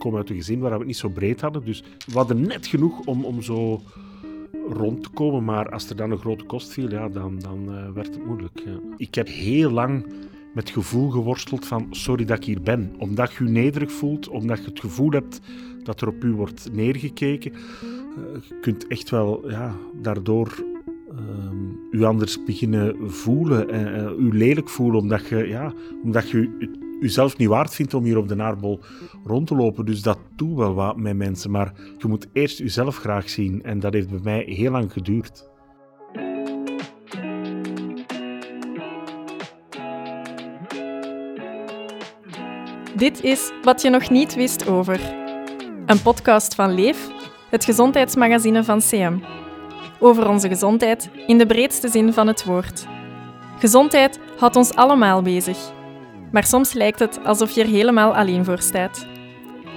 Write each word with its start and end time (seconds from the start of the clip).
kom 0.00 0.16
uit 0.16 0.30
een 0.30 0.36
gezin 0.36 0.60
waar 0.60 0.70
we 0.70 0.76
het 0.76 0.86
niet 0.86 0.96
zo 0.96 1.08
breed 1.08 1.40
hadden. 1.40 1.64
Dus 1.64 1.82
we 2.06 2.12
hadden 2.12 2.40
net 2.40 2.66
genoeg 2.66 3.00
om, 3.06 3.24
om 3.24 3.42
zo 3.42 3.80
rond 4.68 5.02
te 5.02 5.10
komen. 5.10 5.44
Maar 5.44 5.70
als 5.70 5.90
er 5.90 5.96
dan 5.96 6.10
een 6.10 6.18
grote 6.18 6.44
kost 6.44 6.72
viel, 6.72 6.90
ja, 6.90 7.08
dan, 7.08 7.38
dan 7.38 7.68
uh, 7.68 7.90
werd 7.90 8.14
het 8.14 8.26
moeilijk. 8.26 8.62
Ja. 8.64 8.78
Ik 8.96 9.14
heb 9.14 9.28
heel 9.28 9.70
lang 9.70 10.06
met 10.54 10.70
gevoel 10.70 11.10
geworsteld 11.10 11.66
van 11.66 11.86
sorry 11.90 12.24
dat 12.24 12.36
ik 12.36 12.44
hier 12.44 12.62
ben. 12.62 12.94
Omdat 12.98 13.32
je 13.32 13.44
je 13.44 13.50
nederig 13.50 13.92
voelt, 13.92 14.28
omdat 14.28 14.58
je 14.58 14.64
het 14.64 14.80
gevoel 14.80 15.10
hebt 15.10 15.40
dat 15.82 16.00
er 16.00 16.08
op 16.08 16.24
u 16.24 16.32
wordt 16.32 16.68
neergekeken. 16.72 17.52
Uh, 17.52 17.58
je 18.48 18.58
kunt 18.60 18.86
echt 18.86 19.10
wel 19.10 19.50
ja, 19.50 19.74
daardoor 20.02 20.64
uh, 21.12 22.00
u 22.00 22.04
anders 22.04 22.44
beginnen 22.44 23.10
voelen 23.10 23.70
en 23.70 24.00
uh, 24.00 24.26
u 24.26 24.36
lelijk 24.36 24.68
voelen, 24.68 25.00
omdat 25.00 25.28
je, 25.28 25.48
ja, 25.48 25.72
omdat 26.02 26.30
je 26.30 26.68
uzelf 27.00 27.36
niet 27.36 27.48
waard 27.48 27.74
vindt 27.74 27.94
om 27.94 28.04
hier 28.04 28.18
op 28.18 28.28
de 28.28 28.34
naarbol 28.34 28.80
rond 29.24 29.46
te 29.46 29.54
lopen. 29.54 29.84
Dus 29.84 30.02
dat 30.02 30.18
doet 30.36 30.56
wel 30.56 30.74
wat 30.74 30.96
met 30.96 31.16
mensen. 31.16 31.50
Maar 31.50 31.72
je 31.98 32.08
moet 32.08 32.26
eerst 32.32 32.60
uzelf 32.60 32.96
graag 32.96 33.28
zien. 33.28 33.62
En 33.62 33.80
dat 33.80 33.92
heeft 33.92 34.10
bij 34.10 34.20
mij 34.22 34.44
heel 34.46 34.70
lang 34.70 34.92
geduurd. 34.92 35.48
Dit 42.96 43.22
is 43.22 43.52
Wat 43.62 43.82
je 43.82 43.90
nog 43.90 44.10
niet 44.10 44.34
wist 44.34 44.68
over. 44.68 45.00
Een 45.86 46.02
podcast 46.02 46.54
van 46.54 46.74
Leef, 46.74 47.08
het 47.50 47.64
gezondheidsmagazine 47.64 48.64
van 48.64 48.78
CM. 48.78 49.18
Over 49.98 50.28
onze 50.28 50.48
gezondheid 50.48 51.10
in 51.26 51.38
de 51.38 51.46
breedste 51.46 51.88
zin 51.88 52.12
van 52.12 52.26
het 52.26 52.44
woord. 52.44 52.86
Gezondheid 53.58 54.20
houdt 54.38 54.56
ons 54.56 54.74
allemaal 54.74 55.22
bezig. 55.22 55.78
Maar 56.32 56.44
soms 56.44 56.72
lijkt 56.72 56.98
het 56.98 57.24
alsof 57.24 57.50
je 57.50 57.60
er 57.62 57.68
helemaal 57.68 58.16
alleen 58.16 58.44
voor 58.44 58.58
staat. 58.58 59.06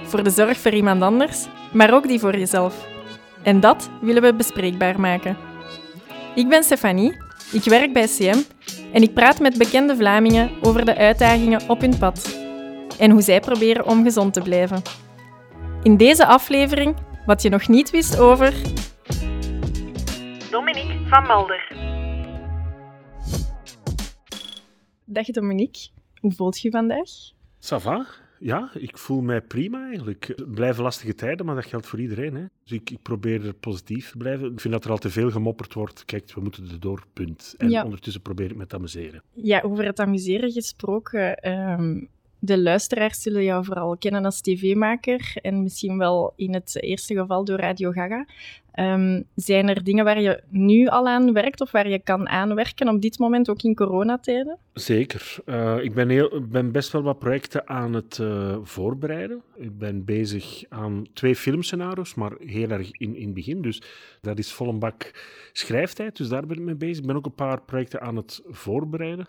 Voor 0.02 0.22
de 0.22 0.30
zorg 0.30 0.58
voor 0.58 0.72
iemand 0.72 1.02
anders, 1.02 1.46
maar 1.72 1.94
ook 1.94 2.08
die 2.08 2.18
voor 2.18 2.38
jezelf. 2.38 2.86
En 3.42 3.60
dat 3.60 3.90
willen 4.00 4.22
we 4.22 4.34
bespreekbaar 4.34 5.00
maken. 5.00 5.36
Ik 6.34 6.48
ben 6.48 6.62
Stefanie, 6.62 7.16
ik 7.52 7.64
werk 7.64 7.92
bij 7.92 8.06
CM 8.06 8.38
en 8.92 9.02
ik 9.02 9.14
praat 9.14 9.40
met 9.40 9.58
bekende 9.58 9.96
Vlamingen 9.96 10.50
over 10.62 10.84
de 10.84 10.96
uitdagingen 10.96 11.68
op 11.68 11.80
hun 11.80 11.98
pad 11.98 12.38
en 12.98 13.10
hoe 13.10 13.22
zij 13.22 13.40
proberen 13.40 13.86
om 13.86 14.02
gezond 14.02 14.32
te 14.32 14.40
blijven. 14.40 14.82
In 15.82 15.96
deze 15.96 16.26
aflevering 16.26 16.96
wat 17.26 17.42
je 17.42 17.48
nog 17.48 17.68
niet 17.68 17.90
wist 17.90 18.18
over. 18.18 18.52
Dominique 20.50 21.08
van 21.08 21.26
Mulder. 21.26 21.72
Dag 25.04 25.26
Dominique, 25.26 25.88
hoe 26.24 26.32
voelt 26.32 26.60
je 26.60 26.70
vandaag? 26.70 27.08
Ça 27.60 27.76
va. 27.80 28.06
Ja, 28.38 28.70
ik 28.74 28.98
voel 28.98 29.20
mij 29.20 29.40
prima 29.40 29.86
eigenlijk. 29.86 30.26
Het 30.26 30.54
blijven 30.54 30.82
lastige 30.82 31.14
tijden, 31.14 31.46
maar 31.46 31.54
dat 31.54 31.66
geldt 31.66 31.86
voor 31.86 32.00
iedereen. 32.00 32.34
Hè. 32.34 32.44
Dus 32.62 32.72
ik, 32.72 32.90
ik 32.90 33.02
probeer 33.02 33.46
er 33.46 33.54
positief 33.54 34.10
te 34.10 34.16
blijven. 34.16 34.52
Ik 34.52 34.60
vind 34.60 34.74
dat 34.74 34.84
er 34.84 34.90
al 34.90 34.98
te 34.98 35.10
veel 35.10 35.30
gemopperd 35.30 35.74
wordt. 35.74 36.04
Kijk, 36.04 36.34
we 36.34 36.40
moeten 36.40 36.68
er 36.70 36.80
door, 36.80 37.04
punt. 37.12 37.54
En 37.58 37.70
ja. 37.70 37.84
ondertussen 37.84 38.22
probeer 38.22 38.50
ik 38.50 38.56
me 38.56 38.66
te 38.66 38.76
amuseren. 38.76 39.22
Ja, 39.32 39.60
over 39.60 39.84
het 39.84 39.98
amuseren 40.00 40.50
gesproken. 40.50 41.50
Um, 41.50 42.08
de 42.38 42.58
luisteraars 42.58 43.22
zullen 43.22 43.44
jou 43.44 43.64
vooral 43.64 43.96
kennen 43.96 44.24
als 44.24 44.40
tv-maker 44.40 45.36
en 45.42 45.62
misschien 45.62 45.98
wel 45.98 46.32
in 46.36 46.54
het 46.54 46.82
eerste 46.82 47.14
geval 47.14 47.44
door 47.44 47.58
Radio 47.58 47.90
Gaga. 47.90 48.26
Um, 48.80 49.24
zijn 49.34 49.68
er 49.68 49.84
dingen 49.84 50.04
waar 50.04 50.20
je 50.20 50.42
nu 50.48 50.86
al 50.86 51.08
aan 51.08 51.32
werkt 51.32 51.60
of 51.60 51.70
waar 51.70 51.88
je 51.88 51.98
kan 51.98 52.28
aanwerken 52.28 52.88
op 52.88 53.00
dit 53.00 53.18
moment, 53.18 53.50
ook 53.50 53.62
in 53.62 53.74
coronatijden? 53.74 54.58
Zeker. 54.72 55.36
Uh, 55.46 55.78
ik 55.82 55.94
ben, 55.94 56.08
heel, 56.08 56.40
ben 56.48 56.72
best 56.72 56.92
wel 56.92 57.02
wat 57.02 57.18
projecten 57.18 57.68
aan 57.68 57.92
het 57.92 58.18
uh, 58.18 58.56
voorbereiden. 58.62 59.42
Ik 59.56 59.78
ben 59.78 60.04
bezig 60.04 60.62
aan 60.68 61.06
twee 61.12 61.36
filmscenario's, 61.36 62.14
maar 62.14 62.32
heel 62.38 62.70
erg 62.70 62.90
in, 62.90 63.16
in 63.16 63.24
het 63.24 63.34
begin. 63.34 63.62
Dus 63.62 63.82
dat 64.20 64.38
is 64.38 64.52
vol 64.52 64.68
een 64.68 64.78
bak 64.78 65.10
schrijftijd, 65.52 66.16
dus 66.16 66.28
daar 66.28 66.46
ben 66.46 66.56
ik 66.56 66.62
mee 66.62 66.74
bezig. 66.74 66.98
Ik 66.98 67.06
ben 67.06 67.16
ook 67.16 67.26
een 67.26 67.34
paar 67.34 67.62
projecten 67.62 68.00
aan 68.00 68.16
het 68.16 68.42
voorbereiden. 68.46 69.26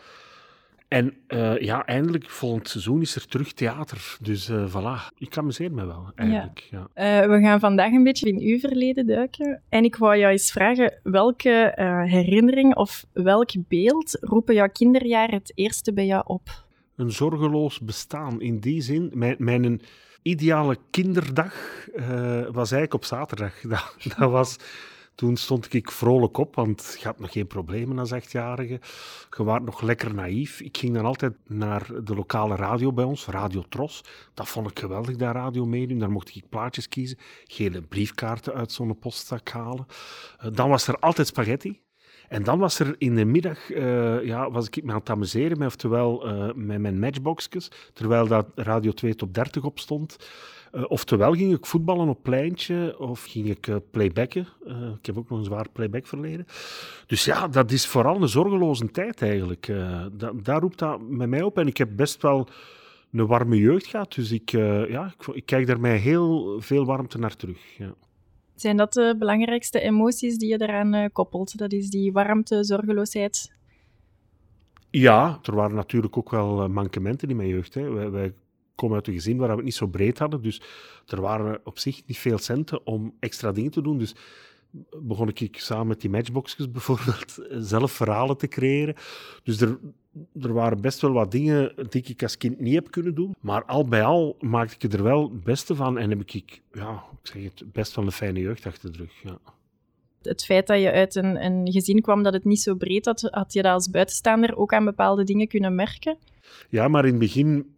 En 0.88 1.14
uh, 1.28 1.60
ja, 1.60 1.86
eindelijk, 1.86 2.30
volgend 2.30 2.70
seizoen 2.70 3.02
is 3.02 3.16
er 3.16 3.28
terug 3.28 3.54
theater. 3.54 4.18
Dus 4.22 4.50
uh, 4.50 4.66
voilà, 4.70 5.16
ik 5.18 5.38
amuseer 5.38 5.72
me 5.72 5.86
wel, 5.86 6.12
eigenlijk. 6.16 6.68
Ja. 6.72 6.88
ja. 6.96 7.22
Uh, 7.24 7.30
we 7.30 7.42
gaan 7.42 7.60
vandaag 7.60 7.92
een 7.92 8.04
beetje 8.04 8.30
in 8.30 8.40
uw 8.40 8.60
verleden 8.60 9.08
duiken. 9.08 9.62
En 9.70 9.84
ik 9.84 9.96
wou 9.96 10.18
jou 10.18 10.32
eens 10.32 10.52
vragen, 10.52 11.00
welke 11.04 11.72
herinnering 12.08 12.76
of 12.76 13.06
welk 13.14 13.50
beeld 13.68 14.18
roepen 14.22 14.54
jouw 14.54 14.70
kinderjaren 14.70 15.36
het 15.36 15.52
eerste 15.56 15.94
bij 15.94 16.06
jou 16.06 16.24
op? 16.26 16.64
Een 16.96 17.12
zorgeloos 17.12 17.80
bestaan. 17.80 18.42
In 18.42 18.60
die 18.60 18.82
zin, 18.82 19.12
mijn, 19.14 19.36
mijn 19.40 19.82
ideale 20.22 20.78
kinderdag 20.90 21.54
was 22.52 22.72
eigenlijk 22.72 22.94
op 22.94 23.06
zaterdag. 23.06 23.62
Dat, 23.70 23.96
dat 24.18 24.32
was 24.32 24.58
toen 25.16 25.38
stond 25.38 25.74
ik 25.74 25.92
vrolijk 25.92 26.38
op, 26.38 26.56
want 26.56 26.96
je 27.00 27.06
had 27.06 27.20
nog 27.20 27.32
geen 27.32 27.48
problemen 27.48 28.00
als 28.00 28.12
achtjarige. 28.12 28.80
Je 29.38 29.44
was 29.44 29.62
nog 29.62 29.82
lekker 29.82 30.14
naïef. 30.14 30.62
Ik 30.62 30.78
ging 30.78 30.94
dan 30.94 31.06
altijd 31.06 31.34
naar 31.48 32.04
de 32.04 32.16
lokale 32.16 32.56
radio 32.56 32.94
bij 32.94 33.06
ons, 33.06 33.26
Radio 33.26 33.64
Tros. 33.70 34.04
Dat 34.34 34.48
vond 34.48 34.70
ik 34.70 34.80
geweldig, 34.80 35.16
dat 35.16 35.34
radio 35.34 35.66
meedoen. 35.66 36.00
Daar 36.00 36.12
mocht 36.12 36.36
ik 36.36 36.50
plaatjes 36.50 36.90
kiezen, 36.90 37.18
gele 37.44 37.82
briefkaarten 37.82 38.54
uit 38.54 38.72
zo'n 38.72 39.00
postzak 39.00 39.50
halen. 39.50 39.86
Eh, 40.38 40.50
dan 40.54 40.70
was 40.70 40.88
er 40.88 41.00
altijd 41.00 41.28
spaghetti. 41.28 41.84
En 42.28 42.44
dan 42.44 42.60
was 42.60 42.80
er 42.80 42.96
in 42.98 43.16
de 43.16 43.26
middag, 43.26 43.70
uh, 43.70 44.26
ja, 44.26 44.52
was 44.52 44.68
ik 44.68 44.84
me 44.84 44.92
aan 44.92 45.00
het 45.00 45.10
amuseren, 45.10 45.58
met, 45.58 45.68
oftewel 45.68 46.28
uh, 46.28 46.54
met 46.56 46.80
mijn 46.80 47.00
matchboxjes, 47.00 47.72
terwijl 47.94 48.28
dat 48.28 48.48
Radio 48.56 48.92
2 48.92 49.16
top 49.16 49.34
30 49.34 49.64
op 49.64 49.80
stond. 49.80 50.18
Uh, 50.76 50.84
oftewel 50.88 51.34
ging 51.34 51.54
ik 51.54 51.66
voetballen 51.66 52.10
op 52.10 52.24
pleintje 52.24 53.00
of 53.00 53.24
ging 53.24 53.50
ik 53.50 53.68
uh, 53.68 53.76
playbacken. 53.92 54.48
Uh, 54.68 54.90
ik 55.00 55.06
heb 55.06 55.18
ook 55.18 55.30
nog 55.30 55.40
een 55.40 55.46
zwaar 55.46 55.70
playback 55.70 56.08
verleden. 56.08 56.46
Dus 57.08 57.26
ja, 57.26 57.48
dat 57.48 57.72
is 57.72 57.88
vooral 57.88 58.22
een 58.22 58.28
zorgeloze 58.28 58.92
tijd 58.92 59.22
eigenlijk. 59.22 59.66
Da 60.12 60.32
daar 60.44 60.62
roept 60.62 60.80
dat 60.80 61.02
met 61.02 61.30
mij 61.30 61.42
op. 61.42 61.58
En 61.58 61.68
ik 61.68 61.78
heb 61.78 61.90
best 61.96 62.22
wel 62.22 62.48
een 63.12 63.26
warme 63.28 63.58
jeugd 63.58 63.86
gehad. 63.86 64.14
Dus 64.14 64.32
ik, 64.32 64.50
ja, 64.50 65.14
ik, 65.18 65.36
ik, 65.36 65.46
kijk 65.46 65.68
daar 65.68 65.80
mij 65.80 65.98
heel 65.98 66.62
veel 66.62 66.86
warmte 66.86 67.18
naar 67.18 67.36
terug. 67.36 67.78
Ja. 67.78 67.94
Zijn 68.56 68.78
dat 68.78 68.94
de 68.94 69.16
belangrijkste 69.20 69.80
emoties 69.80 70.38
die 70.38 70.50
je 70.50 70.62
eraan 70.62 71.12
koppelt? 71.12 71.58
Dat 71.58 71.72
is 71.72 71.90
die 71.90 72.12
warmte, 72.12 72.64
zorgeloosheid? 72.64 73.54
Ja, 74.90 75.40
er 75.44 75.56
waren 75.56 75.76
natuurlijk 75.76 76.18
ook 76.18 76.30
wel 76.30 76.70
mankementen 76.70 77.30
in 77.30 77.36
mijn 77.36 77.50
jeugd. 77.50 77.74
Hè. 77.74 77.90
Wij, 77.90 78.12
wij 78.12 78.34
kom 78.76 78.94
uit 78.94 79.08
een 79.08 79.14
gezin 79.14 79.38
waar 79.38 79.50
we 79.50 79.56
het 79.56 79.64
niet 79.64 79.76
zo 79.76 79.88
breed 79.88 80.20
hadden. 80.20 80.42
Dus 80.42 80.62
er 81.08 81.22
waren 81.22 81.60
op 81.64 81.80
zich 81.80 82.02
niet 82.06 82.18
veel 82.18 82.38
centen 82.38 82.86
om 82.86 83.16
extra 83.20 83.52
dingen 83.52 83.72
te 83.72 83.82
doen. 83.82 83.98
Dus 83.98 84.16
begon 85.02 85.30
ik 85.34 85.60
samen 85.60 85.88
met 85.88 86.02
die 86.02 86.10
matchboxjes 86.10 86.72
bijvoorbeeld 86.72 87.40
zelf 87.72 87.92
verhalen 87.92 88.38
te 88.38 88.48
creëren. 88.48 88.96
Dus 89.44 89.62
er, 89.62 89.80
er 90.42 90.54
waren 90.54 90.82
best 90.82 91.02
wel 91.02 91.12
wat 91.12 91.32
dingen 91.32 91.74
die 91.90 92.04
ik 92.08 92.24
als 92.24 92.38
kind 92.38 92.60
niet 92.60 92.74
heb 92.74 92.92
kunnen 92.92 93.16
doen. 93.16 93.36
Maar 93.40 93.64
al 93.66 93.88
bij 93.88 94.04
al 94.04 94.38
maakte 94.40 94.88
ik 94.88 94.94
er 94.94 95.04
wel 95.04 95.22
het 95.22 95.44
beste 95.44 95.76
van 95.76 95.98
en 95.98 96.10
heb 96.10 96.22
ik, 96.26 96.62
ja, 96.74 97.04
ik 97.22 97.28
zeg 97.28 97.44
het, 97.44 97.64
best 97.72 97.96
wel 97.96 98.06
een 98.06 98.12
fijne 98.12 98.40
jeugd 98.40 98.66
achter 98.66 98.92
de 98.92 98.98
rug. 98.98 99.22
Ja. 99.24 99.38
Het 100.22 100.46
feit 100.46 100.68
dat 100.68 100.82
je 100.82 100.92
uit 100.92 101.16
een, 101.16 101.46
een 101.46 101.72
gezin 101.72 102.02
kwam 102.02 102.24
dat 102.24 102.34
het 102.34 102.46
niet 102.46 102.62
zo 102.62 102.76
breed 102.76 103.06
had, 103.06 103.22
had 103.32 103.54
je 103.54 103.62
dat 103.62 103.74
als 103.74 103.90
buitenstaander 103.90 104.56
ook 104.56 104.74
aan 104.74 104.86
bepaalde 104.86 105.24
dingen 105.24 105.48
kunnen 105.48 105.76
merken? 105.76 106.18
Ja, 106.70 106.88
maar 106.88 107.06
in 107.06 107.10
het 107.10 107.20
begin 107.20 107.75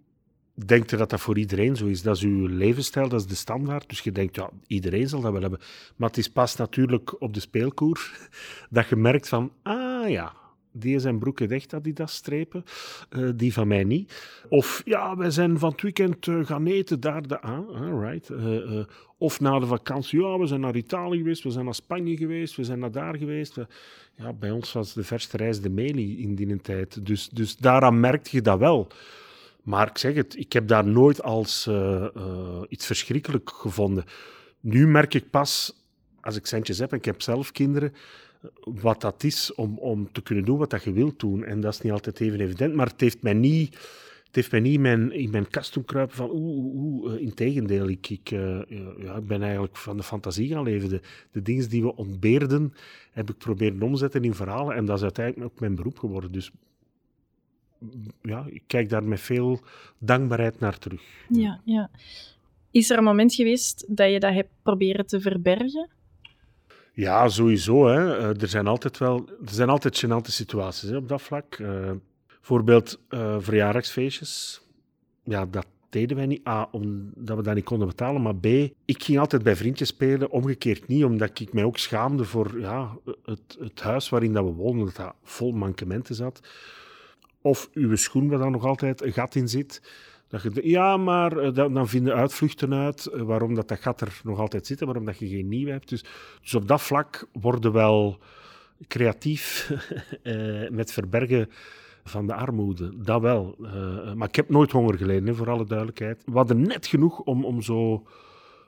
denkt 0.66 0.98
dat 0.98 1.10
dat 1.10 1.20
voor 1.22 1.38
iedereen 1.38 1.76
zo 1.76 1.86
is. 1.86 2.02
Dat 2.02 2.16
is 2.16 2.24
uw 2.24 2.48
levensstijl, 2.48 3.10
dat 3.10 3.20
is 3.20 3.28
de 3.28 3.36
standaard. 3.36 3.90
Dus 3.90 4.00
je 4.00 4.12
denkt, 4.12 4.36
ja, 4.36 4.50
iedereen 4.68 5.10
zal 5.10 5.22
dat 5.22 5.32
wel 5.32 5.42
hebben. 5.42 5.60
Maar 5.96 6.10
het 6.10 6.18
is 6.18 6.30
pas 6.30 6.56
natuurlijk 6.56 7.22
op 7.22 7.34
de 7.34 7.40
speelkoer 7.40 8.12
dat 8.70 8.90
je 8.90 8.96
merkt 8.96 9.28
van, 9.28 9.52
ah 9.64 10.10
ja, 10.10 10.34
die 10.72 11.00
zijn 11.00 11.20
broeken 11.20 11.48
dicht, 11.48 11.74
Adidas 11.74 12.14
strepen, 12.14 12.64
uh, 13.10 13.30
die 13.36 13.54
van 13.54 13.68
mij 13.68 13.84
niet. 13.84 14.40
Of 14.50 14.82
ja, 14.86 15.18
wij 15.18 15.32
zijn 15.32 15.60
van 15.60 15.72
het 15.72 15.82
weekend 15.82 16.28
uh, 16.28 16.46
gaan 16.46 16.66
eten 16.66 17.00
daar, 17.00 17.28
de, 17.28 17.42
ah, 17.42 18.02
right. 18.02 18.30
Uh, 18.30 18.84
of 19.18 19.40
na 19.40 19.60
de 19.60 19.66
vakantie, 19.66 20.22
ja, 20.22 20.40
we 20.40 20.46
zijn 20.46 20.60
naar 20.60 20.76
Italië 20.76 21.18
geweest, 21.18 21.44
we 21.44 21.50
zijn 21.50 21.66
naar 21.66 21.76
Spanje 21.76 22.18
geweest, 22.18 22.56
we 22.56 22.64
zijn 22.64 22.80
naar 22.80 22.92
daar 22.92 23.18
geweest. 23.18 23.56
ja, 24.16 24.34
bij 24.34 24.52
ons 24.52 24.74
was 24.74 24.94
de 24.94 25.04
verste 25.04 25.38
reis 25.38 25.62
de 25.62 25.70
Meli 25.70 26.22
in 26.22 26.36
die 26.36 26.62
tijd. 26.62 27.06
Dus, 27.06 27.30
dus 27.30 27.58
daaraan 27.58 28.00
merk 28.00 28.28
je 28.28 28.42
dat 28.42 28.60
wel. 28.60 28.88
Maar 29.68 29.88
ik 29.88 29.98
zeg 29.98 30.16
het, 30.16 30.38
ik 30.38 30.54
heb 30.54 30.68
daar 30.68 30.88
nooit 30.88 31.24
als 31.24 31.66
uh, 31.70 32.06
uh, 32.18 32.62
iets 32.70 32.86
verschrikkelijk 32.86 33.50
gevonden. 33.50 34.06
Nu 34.60 34.88
merk 34.88 35.14
ik 35.14 35.30
pas, 35.30 35.84
als 36.22 36.36
ik 36.36 36.46
centjes 36.46 36.78
heb 36.80 36.92
en 36.92 36.98
ik 36.98 37.06
heb 37.06 37.22
zelf 37.22 37.52
kinderen, 37.52 37.94
wat 38.64 39.02
dat 39.02 39.24
is 39.24 39.54
om, 39.54 39.78
om 39.78 40.12
te 40.12 40.22
kunnen 40.22 40.46
doen 40.46 40.58
wat 40.58 40.70
dat 40.70 40.84
je 40.84 40.92
wilt 40.92 41.20
doen. 41.20 41.44
En 41.44 41.62
dat 41.62 41.74
is 41.74 41.82
niet 41.82 41.92
altijd 41.92 42.20
even 42.20 42.40
evident, 42.40 42.74
maar 42.74 42.88
het 42.88 43.02
heeft 43.02 43.22
mij 43.22 43.34
niet, 43.34 43.76
het 44.26 44.36
heeft 44.36 44.52
mij 44.52 44.60
niet 44.60 44.86
in, 44.86 45.30
mijn, 45.32 45.50
kast 45.50 45.74
doen 45.74 45.86
kruipen 45.86 46.16
van 46.16 46.30
oeh, 46.30 46.66
oeh, 46.66 47.04
oeh. 47.04 47.22
Integendeel, 47.22 47.88
ik, 47.90 48.10
ik, 48.10 48.30
ja, 49.00 49.16
ik 49.16 49.28
ben 49.28 49.42
eigenlijk 49.42 49.78
van 49.78 49.98
de 49.98 50.04
fantasie 50.04 50.48
gaan 50.48 50.64
leven. 50.64 50.90
De, 50.90 51.02
de 51.32 51.42
dingen 51.42 51.70
die 51.70 51.82
we 51.82 51.96
ontbeerden, 51.96 52.74
heb 53.12 53.30
ik 53.30 53.38
proberen 53.38 53.82
omzetten 53.82 54.24
in 54.24 54.34
verhalen. 54.34 54.76
En 54.76 54.86
dat 54.86 54.98
is 54.98 55.04
uiteindelijk 55.04 55.52
ook 55.52 55.60
mijn 55.60 55.76
beroep 55.76 56.00
geworden. 56.00 56.32
Dus 56.32 56.52
ja, 58.22 58.46
ik 58.50 58.64
kijk 58.68 58.90
daar 58.90 59.04
met 59.04 59.20
veel 59.20 59.60
dankbaarheid 59.98 60.60
naar 60.60 60.78
terug. 60.78 61.02
Ja, 61.30 61.62
ja. 61.64 61.90
Is 62.72 62.90
er 62.90 62.98
een 62.98 63.04
moment 63.04 63.34
geweest 63.34 63.86
dat 63.88 64.12
je 64.12 64.20
dat 64.20 64.34
hebt 64.34 64.50
proberen 64.62 65.08
te 65.08 65.22
verbergen? 65.22 65.90
Ja, 66.94 67.30
sowieso. 67.30 67.88
Hè. 67.88 68.18
Eh, 68.18 68.42
er 68.42 68.48
zijn 68.48 68.68
altijd 68.68 68.98
wel 68.98 69.30
er 69.46 69.54
zijn 69.54 69.70
altijd 69.70 70.06
gênante 70.06 70.32
situaties 70.32 70.90
hè, 70.90 70.96
op 70.96 71.08
dat 71.08 71.22
vlak. 71.22 71.58
Uh, 71.58 71.92
bijvoorbeeld 72.28 73.00
uh, 73.10 73.36
verjaardagsfeestjes. 73.40 74.62
Ja, 75.24 75.46
dat 75.46 75.66
deden 75.90 76.18
wij 76.18 76.26
niet. 76.26 76.48
A, 76.48 76.68
omdat 76.72 77.38
we 77.38 77.44
dat 77.44 77.56
niet 77.56 77.64
konden 77.64 77.88
betalen. 77.88 78.22
Maar 78.22 78.36
B, 78.36 78.46
ik 78.86 79.04
ging 79.04 79.20
altijd 79.20 79.44
bij 79.44 79.56
vriendjes 79.56 79.88
spelen. 79.88 80.32
Omgekeerd 80.32 80.88
niet, 80.88 81.04
omdat 81.04 81.40
ik 81.40 81.54
mij 81.54 81.64
ook 81.64 81.78
schaamde 81.78 82.24
voor 82.24 82.60
ja, 82.60 82.98
het, 83.24 83.58
het 83.60 83.82
huis 83.82 84.10
waarin 84.10 84.34
dat 84.34 84.44
we 84.44 84.52
woonden. 84.52 84.86
Dat 84.86 84.96
dat 84.96 85.16
vol 85.24 85.52
mankementen 85.52 86.16
zat. 86.16 86.40
Of 87.42 87.70
uw 87.74 87.96
schoen 87.96 88.30
waar 88.30 88.40
dan 88.40 88.52
nog 88.52 88.66
altijd 88.66 89.02
een 89.02 89.14
gat 89.14 89.36
in 89.36 89.48
zit. 89.48 89.82
Dat 90.28 90.42
je, 90.42 90.70
ja, 90.70 90.98
maar 90.98 91.38
eh, 91.38 91.54
dan, 91.54 91.88
vinden 91.88 92.14
uitvluchten 92.14 92.74
uit 92.74 93.06
eh, 93.06 93.22
waarom 93.22 93.56
dat, 93.56 93.68
dat 93.68 93.80
gat 93.80 94.02
er 94.02 94.22
nog 94.24 94.40
altijd 94.40 94.66
zit 94.68 94.80
en 94.80 94.86
waarom 94.86 95.06
dat 95.06 95.18
je 95.18 95.28
geen 95.28 95.48
nieuw 95.48 95.68
hebt. 95.68 95.90
Dus, 95.90 96.04
dus 96.42 96.56
op 96.56 96.68
dat 96.68 96.82
vlak 96.82 97.28
worden 97.32 97.72
wel 97.72 98.20
creatief 98.88 99.72
eh, 100.24 100.70
met 100.70 100.92
verbergen 100.92 101.50
van 102.04 102.28
de 102.28 102.34
armoede. 102.34 102.92
Dat 102.98 103.22
wel. 103.22 103.56
maar 104.16 104.28
ik 104.28 104.36
heb 104.36 104.50
nooit 104.50 104.72
honger 104.72 104.98
geleden, 104.98 105.36
voor 105.36 105.50
alle 105.50 105.66
duidelijkheid. 105.66 106.24
We 106.26 106.38
hadden 106.38 106.62
net 106.62 106.88
genoeg 106.88 107.20
om, 107.20 107.46
om 107.46 107.62
zo 107.62 108.08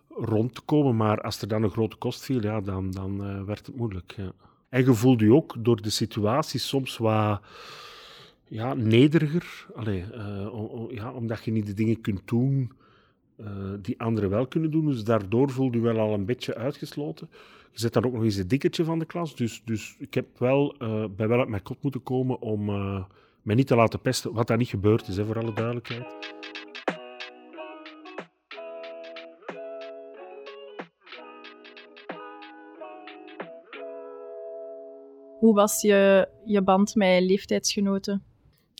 rond 0.10 0.56
te 0.56 0.62
komen, 0.62 0.96
maar 0.96 1.22
als 1.22 1.42
er 1.42 1.48
dan 1.48 1.64
een 1.64 1.70
grote 1.70 1.96
kost 1.96 2.24
viel, 2.24 2.42
ja, 2.42 2.62
dan, 2.62 2.92
dan 2.92 3.46
werd 3.46 3.66
het 3.66 3.76
moeilijk. 3.76 4.14
Ja. 4.18 4.32
En 4.70 4.86
je 4.86 4.94
voelde 4.94 5.26
je 5.26 5.34
ook 5.34 5.56
door 5.60 5.82
de 5.82 5.90
situatie 5.90 6.60
soms 6.60 6.98
wat 6.98 7.42
ja, 8.50 8.74
nederiger. 8.74 9.68
Allee, 9.76 10.04
uh, 10.14 10.86
ja, 10.90 11.14
omdat 11.14 11.44
je 11.44 11.52
niet 11.52 11.66
de 11.66 11.74
dingen 11.74 12.02
kunt 12.02 12.22
doen 12.26 12.72
uh, 13.38 13.48
die 13.82 14.00
anderen 14.00 14.30
wel 14.30 14.48
kunnen 14.48 14.72
doen. 14.72 14.86
Dus 14.86 15.04
daardoor 15.04 15.50
voel 15.50 15.74
je 15.74 15.80
wel 15.80 16.00
al 16.00 16.14
een 16.14 16.26
beetje 16.26 16.56
uitgesloten. 16.56 17.30
Je 17.72 17.80
zet 17.80 17.94
dan 17.94 18.06
ook 18.06 18.14
nog 18.14 18.24
eens 18.24 18.36
het 18.36 18.50
dikketje 18.50 18.84
van 18.84 19.00
de 19.00 19.06
klas. 19.06 19.36
Dus, 19.36 19.62
dus 19.66 19.96
ik 20.00 20.14
heb 20.14 20.28
wel, 20.38 20.76
uh, 20.84 21.06
bij 21.16 21.28
wel 21.28 21.40
uit 21.40 21.50
mijn 21.50 21.64
kot 21.64 21.82
moeten 21.82 22.04
komen 22.04 22.42
om 22.42 22.66
mij 23.42 23.56
niet 23.56 23.68
te 23.68 23.76
laten 23.76 24.02
pesten. 24.02 24.34
Wat 24.34 24.48
dat 24.48 24.58
niet 24.58 24.68
gebeurd 24.68 25.08
is, 25.08 25.18
hè, 25.18 25.26
voor 25.26 25.40
alle 25.40 25.54
duidelijkheid. 25.54 26.38
Hoe 35.40 35.54
was 35.54 35.82
je, 35.82 36.30
je 36.46 36.62
band 36.62 36.96
met 36.96 37.22
leeftijdsgenoten? 37.22 38.29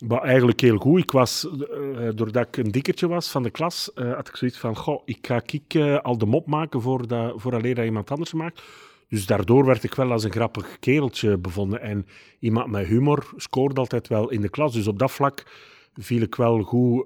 Maar 0.08 0.22
eigenlijk 0.22 0.60
heel 0.60 0.76
goed. 0.76 1.02
Ik 1.02 1.10
was, 1.10 1.48
uh, 1.70 2.08
doordat 2.14 2.46
ik 2.46 2.56
een 2.56 2.70
dikkertje 2.70 3.08
was 3.08 3.30
van 3.30 3.42
de 3.42 3.50
klas, 3.50 3.90
uh, 3.94 4.14
had 4.14 4.28
ik 4.28 4.36
zoiets 4.36 4.58
van, 4.58 4.76
goh, 4.76 5.02
ik 5.04 5.26
ga 5.26 5.40
ik, 5.46 5.74
uh, 5.74 5.98
al 5.98 6.18
de 6.18 6.26
mop 6.26 6.46
maken 6.46 6.80
voor 6.80 7.06
dat, 7.06 7.32
voor 7.36 7.54
alleen 7.54 7.74
dat 7.74 7.84
iemand 7.84 8.10
anders 8.10 8.32
maakt. 8.32 8.62
Dus 9.08 9.26
daardoor 9.26 9.64
werd 9.64 9.84
ik 9.84 9.94
wel 9.94 10.12
als 10.12 10.24
een 10.24 10.32
grappig 10.32 10.78
kereltje 10.78 11.36
bevonden. 11.36 11.80
En 11.80 12.06
iemand 12.38 12.70
met 12.70 12.86
humor 12.86 13.32
scoorde 13.36 13.80
altijd 13.80 14.08
wel 14.08 14.30
in 14.30 14.40
de 14.40 14.48
klas. 14.48 14.72
Dus 14.72 14.86
op 14.86 14.98
dat 14.98 15.10
vlak 15.10 15.42
viel 15.94 16.22
ik 16.22 16.34
wel 16.34 16.62
goed, 16.62 17.04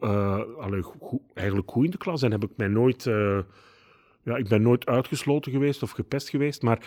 goed 1.01 1.21
eigenlijk 1.35 1.71
goed 1.71 1.85
in 1.85 1.91
de 1.91 1.97
klas. 1.97 2.23
En 2.23 2.31
heb 2.31 2.45
ik 2.45 2.51
mij 2.57 2.69
nooit, 2.69 3.05
ja, 4.23 4.37
ik 4.37 4.49
ben 4.49 4.63
nooit 4.63 4.87
uitgesloten 4.87 5.53
geweest 5.53 5.83
of 5.83 5.91
gepest 5.91 6.29
geweest. 6.29 6.63
Maar 6.63 6.79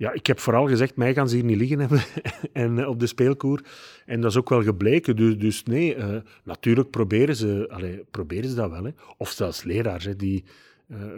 ja, 0.00 0.12
ik 0.12 0.26
heb 0.26 0.38
vooral 0.38 0.66
gezegd, 0.66 0.96
mij 0.96 1.14
gaan 1.14 1.28
ze 1.28 1.34
hier 1.34 1.44
niet 1.44 1.56
liggen 1.56 1.78
hebben 1.78 2.00
en, 2.52 2.78
uh, 2.78 2.88
op 2.88 3.00
de 3.00 3.06
speelkoer. 3.06 3.60
En 4.06 4.20
dat 4.20 4.30
is 4.30 4.36
ook 4.36 4.48
wel 4.48 4.62
gebleken. 4.62 5.16
Dus, 5.16 5.38
dus 5.38 5.62
nee, 5.62 5.96
uh, 5.96 6.16
natuurlijk 6.44 6.90
proberen 6.90 7.36
ze, 7.36 8.04
proberen 8.10 8.50
ze 8.50 8.54
dat 8.54 8.70
wel. 8.70 8.84
Hè. 8.84 8.90
Of 9.16 9.30
zelfs 9.30 9.62
leraars 9.62 10.04
hè, 10.04 10.16
die 10.16 10.44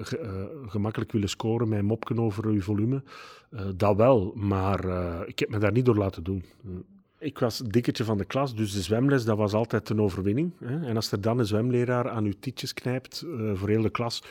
ge, 0.00 0.48
gemakkelijk 0.66 1.12
willen 1.12 1.28
scoren 1.28 1.68
met 1.68 1.82
mopken 1.82 2.18
over 2.18 2.46
uw 2.46 2.60
volume. 2.60 3.02
dat 3.76 3.96
wel, 3.96 4.32
maar 4.36 4.84
ik 5.26 5.38
heb 5.38 5.48
me 5.48 5.58
daar 5.58 5.72
niet 5.72 5.84
door 5.84 5.96
laten 5.96 6.22
doen. 6.22 6.44
Ik 7.18 7.38
was 7.38 7.58
dikketje 7.58 8.04
van 8.04 8.18
de 8.18 8.24
klas, 8.24 8.54
dus 8.54 8.72
de 8.72 8.82
zwemles 8.82 9.24
dat 9.24 9.36
was 9.36 9.52
altijd 9.52 9.88
een 9.88 10.00
overwinning. 10.00 10.52
Hè. 10.64 10.86
En 10.86 10.96
als 10.96 11.12
er 11.12 11.20
dan 11.20 11.38
een 11.38 11.46
zwemleraar 11.46 12.08
aan 12.08 12.24
uw 12.24 12.34
tietjes 12.40 12.74
knijpt 12.74 13.26
voor 13.54 13.68
heel 13.68 13.82
de 13.82 13.90
klas 13.90 14.22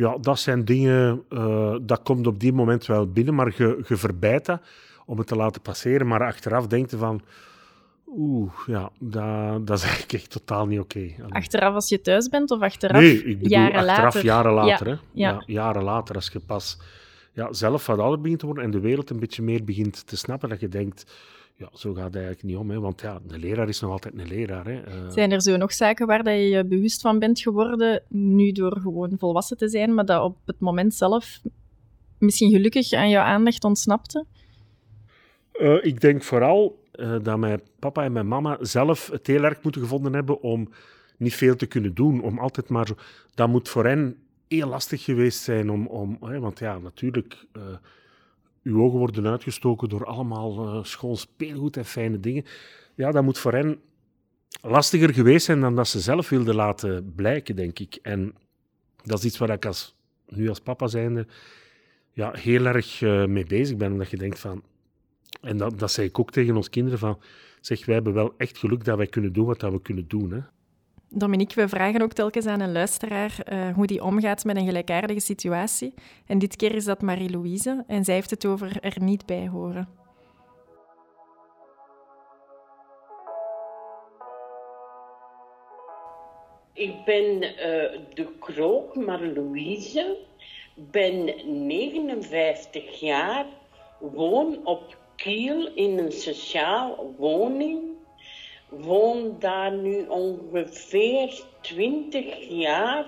ja, 0.00 0.16
dat 0.20 0.38
zijn 0.38 0.64
dingen, 0.64 1.22
uh, 1.30 1.76
dat 1.82 2.02
komt 2.02 2.26
op 2.26 2.40
die 2.40 2.52
moment 2.52 2.86
wel 2.86 3.12
binnen, 3.12 3.34
maar 3.34 3.54
je, 3.56 3.84
je 3.88 3.96
verbijt 3.96 4.46
dat 4.46 4.60
om 5.06 5.18
het 5.18 5.26
te 5.26 5.36
laten 5.36 5.62
passeren. 5.62 6.06
Maar 6.06 6.24
achteraf 6.24 6.66
denkt 6.66 6.90
je 6.90 6.96
van, 6.96 7.20
oeh, 8.06 8.52
ja, 8.66 8.90
dat, 8.98 9.66
dat 9.66 9.78
is 9.78 9.84
eigenlijk 9.88 10.12
echt 10.12 10.30
totaal 10.30 10.66
niet 10.66 10.80
oké. 10.80 11.12
Okay. 11.18 11.28
Achteraf 11.28 11.74
als 11.74 11.88
je 11.88 12.00
thuis 12.00 12.28
bent 12.28 12.50
of 12.50 12.60
achteraf 12.60 13.00
nee, 13.00 13.24
ik 13.24 13.38
bedoel, 13.38 13.58
jaren 13.58 13.88
achteraf 13.88 14.14
later? 14.14 14.24
jaren 14.24 14.52
later. 14.52 14.86
Ja, 14.86 14.92
hè? 14.92 15.00
ja. 15.12 15.30
Ja, 15.30 15.42
jaren 15.46 15.82
later, 15.82 16.14
als 16.14 16.28
je 16.32 16.40
pas 16.40 16.78
ja, 17.32 17.52
zelf 17.52 17.86
wat 17.86 17.98
ouder 17.98 18.20
begint 18.20 18.40
te 18.40 18.46
worden 18.46 18.64
en 18.64 18.70
de 18.70 18.80
wereld 18.80 19.10
een 19.10 19.20
beetje 19.20 19.42
meer 19.42 19.64
begint 19.64 20.06
te 20.06 20.16
snappen, 20.16 20.48
dat 20.48 20.60
je 20.60 20.68
denkt, 20.68 21.12
ja, 21.60 21.68
zo 21.72 21.94
gaat 21.94 22.04
het 22.04 22.14
eigenlijk 22.14 22.44
niet 22.44 22.56
om. 22.56 22.70
Hè? 22.70 22.80
Want 22.80 23.00
ja, 23.00 23.20
de 23.26 23.38
leraar 23.38 23.68
is 23.68 23.80
nog 23.80 23.90
altijd 23.90 24.18
een 24.18 24.26
leraar. 24.26 24.66
Hè? 24.66 24.86
Uh... 24.86 25.10
Zijn 25.10 25.32
er 25.32 25.42
zo 25.42 25.56
nog 25.56 25.72
zaken 25.72 26.06
waar 26.06 26.22
dat 26.22 26.34
je 26.34 26.48
je 26.48 26.64
bewust 26.64 27.00
van 27.00 27.18
bent 27.18 27.40
geworden, 27.40 28.02
nu 28.08 28.52
door 28.52 28.80
gewoon 28.80 29.14
volwassen 29.18 29.56
te 29.56 29.68
zijn, 29.68 29.94
maar 29.94 30.04
dat 30.04 30.22
op 30.22 30.36
het 30.46 30.60
moment 30.60 30.94
zelf 30.94 31.40
misschien 32.18 32.50
gelukkig 32.50 32.92
aan 32.92 33.08
jouw 33.08 33.24
aandacht 33.24 33.64
ontsnapte? 33.64 34.24
Uh, 35.52 35.84
ik 35.84 36.00
denk 36.00 36.22
vooral 36.22 36.84
uh, 36.94 37.16
dat 37.22 37.38
mijn 37.38 37.60
papa 37.78 38.04
en 38.04 38.12
mijn 38.12 38.28
mama 38.28 38.56
zelf 38.60 39.10
het 39.10 39.26
heel 39.26 39.44
erg 39.44 39.62
moeten 39.62 39.80
gevonden 39.80 40.12
hebben 40.12 40.42
om 40.42 40.68
niet 41.16 41.34
veel 41.34 41.56
te 41.56 41.66
kunnen 41.66 41.94
doen. 41.94 42.22
Om 42.22 42.38
altijd 42.38 42.68
maar 42.68 42.86
zo... 42.86 42.94
Dat 43.34 43.48
moet 43.48 43.68
voor 43.68 43.86
hen 43.86 44.16
heel 44.48 44.68
lastig 44.68 45.04
geweest 45.04 45.42
zijn 45.42 45.70
om... 45.70 45.86
om 45.86 46.16
hè, 46.20 46.40
want 46.40 46.58
ja, 46.58 46.78
natuurlijk 46.78 47.46
uw 48.62 48.82
ogen 48.82 48.98
worden 48.98 49.26
uitgestoken 49.26 49.88
door 49.88 50.04
allemaal 50.04 50.76
uh, 50.76 50.84
schoon 50.84 51.16
speelgoed 51.16 51.76
en 51.76 51.84
fijne 51.84 52.20
dingen. 52.20 52.44
Ja, 52.94 53.10
dat 53.10 53.22
moet 53.22 53.38
voor 53.38 53.52
hen 53.52 53.80
lastiger 54.62 55.14
geweest 55.14 55.44
zijn 55.44 55.60
dan 55.60 55.76
dat 55.76 55.88
ze 55.88 56.00
zelf 56.00 56.28
wilden 56.28 56.54
laten 56.54 57.12
blijken, 57.14 57.56
denk 57.56 57.78
ik. 57.78 57.98
En 58.02 58.34
dat 59.04 59.18
is 59.18 59.24
iets 59.24 59.38
waar 59.38 59.50
ik 59.50 59.66
als, 59.66 59.96
nu 60.28 60.48
als 60.48 60.60
papa 60.60 60.86
zijnde 60.86 61.26
ja, 62.12 62.32
heel 62.32 62.66
erg 62.66 63.00
uh, 63.00 63.24
mee 63.24 63.46
bezig 63.46 63.76
ben. 63.76 63.92
Omdat 63.92 64.10
je 64.10 64.16
denkt 64.16 64.38
van... 64.38 64.62
En 65.40 65.56
dat, 65.56 65.78
dat 65.78 65.92
zei 65.92 66.06
ik 66.06 66.18
ook 66.18 66.32
tegen 66.32 66.56
ons 66.56 66.70
kinderen 66.70 66.98
van... 66.98 67.18
Zeg, 67.60 67.84
wij 67.84 67.94
hebben 67.94 68.12
wel 68.12 68.34
echt 68.36 68.58
geluk 68.58 68.84
dat 68.84 68.96
wij 68.96 69.06
kunnen 69.06 69.32
doen 69.32 69.46
wat 69.46 69.60
dat 69.60 69.72
we 69.72 69.82
kunnen 69.82 70.08
doen. 70.08 70.30
Hè. 70.30 70.40
Dominique, 71.12 71.62
we 71.62 71.68
vragen 71.68 72.02
ook 72.02 72.12
telkens 72.12 72.46
aan 72.46 72.60
een 72.60 72.72
luisteraar 72.72 73.36
uh, 73.52 73.74
hoe 73.74 73.86
die 73.86 74.04
omgaat 74.04 74.44
met 74.44 74.56
een 74.56 74.66
gelijkaardige 74.66 75.20
situatie. 75.20 75.94
En 76.26 76.38
dit 76.38 76.56
keer 76.56 76.74
is 76.74 76.84
dat 76.84 77.02
Marie-Louise 77.02 77.84
en 77.86 78.04
zij 78.04 78.14
heeft 78.14 78.30
het 78.30 78.46
over 78.46 78.80
er 78.80 78.96
niet 79.00 79.26
bij 79.26 79.48
horen. 79.48 79.88
Ik 86.72 87.04
ben 87.04 87.42
uh, 87.42 87.50
de 88.14 88.28
krook 88.38 88.96
Marie-Louise, 88.96 90.16
ben 90.74 91.24
59 91.66 93.00
jaar, 93.00 93.46
woon 94.00 94.66
op 94.66 94.98
Kiel 95.16 95.74
in 95.74 95.98
een 95.98 96.12
sociaal 96.12 97.14
woning 97.18 97.89
woon 98.70 99.36
daar 99.38 99.72
nu 99.72 100.06
ongeveer 100.06 101.42
20 101.60 102.48
jaar. 102.48 103.06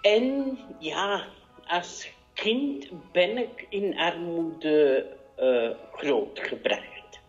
En 0.00 0.58
ja, 0.78 1.24
als 1.66 2.08
kind 2.34 2.88
ben 3.12 3.38
ik 3.38 3.66
in 3.68 3.98
armoede 3.98 5.06
uh, 5.40 5.70
grootgebracht. 5.92 7.20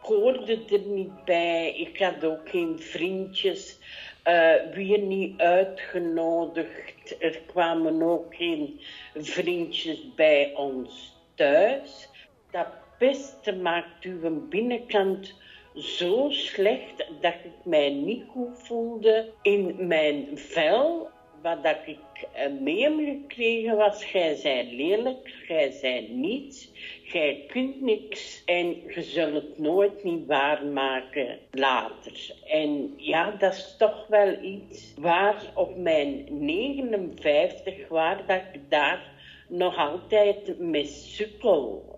Ik 0.00 0.10
hoorde 0.10 0.64
er 0.70 0.86
niet 0.86 1.24
bij, 1.24 1.76
ik 1.76 1.98
had 1.98 2.24
ook 2.24 2.48
geen 2.48 2.78
vriendjes, 2.78 3.78
uh, 4.24 4.52
weer 4.72 4.98
niet 4.98 5.40
uitgenodigd. 5.40 7.16
Er 7.18 7.40
kwamen 7.46 8.02
ook 8.02 8.34
geen 8.34 8.80
vriendjes 9.14 10.14
bij 10.14 10.52
ons 10.54 11.16
thuis. 11.34 12.08
Dat 12.50 12.68
beste 12.98 13.56
maakt 13.56 14.04
uw 14.04 14.48
binnenkant 14.48 15.34
zo 15.74 16.26
slecht 16.30 17.06
dat 17.20 17.34
ik 17.44 17.64
mij 17.64 17.90
niet 17.90 18.24
goed 18.28 18.62
voelde 18.62 19.32
in 19.42 19.86
mijn 19.86 20.38
vel. 20.38 21.12
Wat 21.42 21.62
dat 21.62 21.76
ik 21.86 22.28
mee 22.60 22.82
heb 22.82 22.94
gekregen 22.96 23.76
was, 23.76 24.10
jij 24.10 24.38
bent 24.42 24.72
lelijk, 24.72 25.34
jij 25.48 25.74
bent 25.80 26.08
niets, 26.08 26.70
jij 27.12 27.44
kunt 27.48 27.80
niks 27.80 28.42
en 28.44 28.66
je 28.66 29.02
zult 29.02 29.34
het 29.34 29.58
nooit 29.58 30.04
niet 30.04 30.26
waarmaken 30.26 31.38
later. 31.50 32.34
En 32.46 32.94
ja, 32.96 33.30
dat 33.30 33.52
is 33.52 33.76
toch 33.78 34.06
wel 34.06 34.42
iets 34.42 34.94
waar 34.98 35.52
op 35.54 35.76
mijn 35.76 36.26
59, 36.30 37.88
waar 37.88 38.26
dat 38.26 38.42
ik 38.52 38.70
daar 38.70 39.12
nog 39.48 39.76
altijd 39.76 40.58
mee 40.58 40.86
sukkel. 40.86 41.94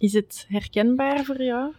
Is 0.00 0.12
het 0.12 0.46
herkenbaar 0.48 1.24
voor 1.24 1.42
jou? 1.42 1.72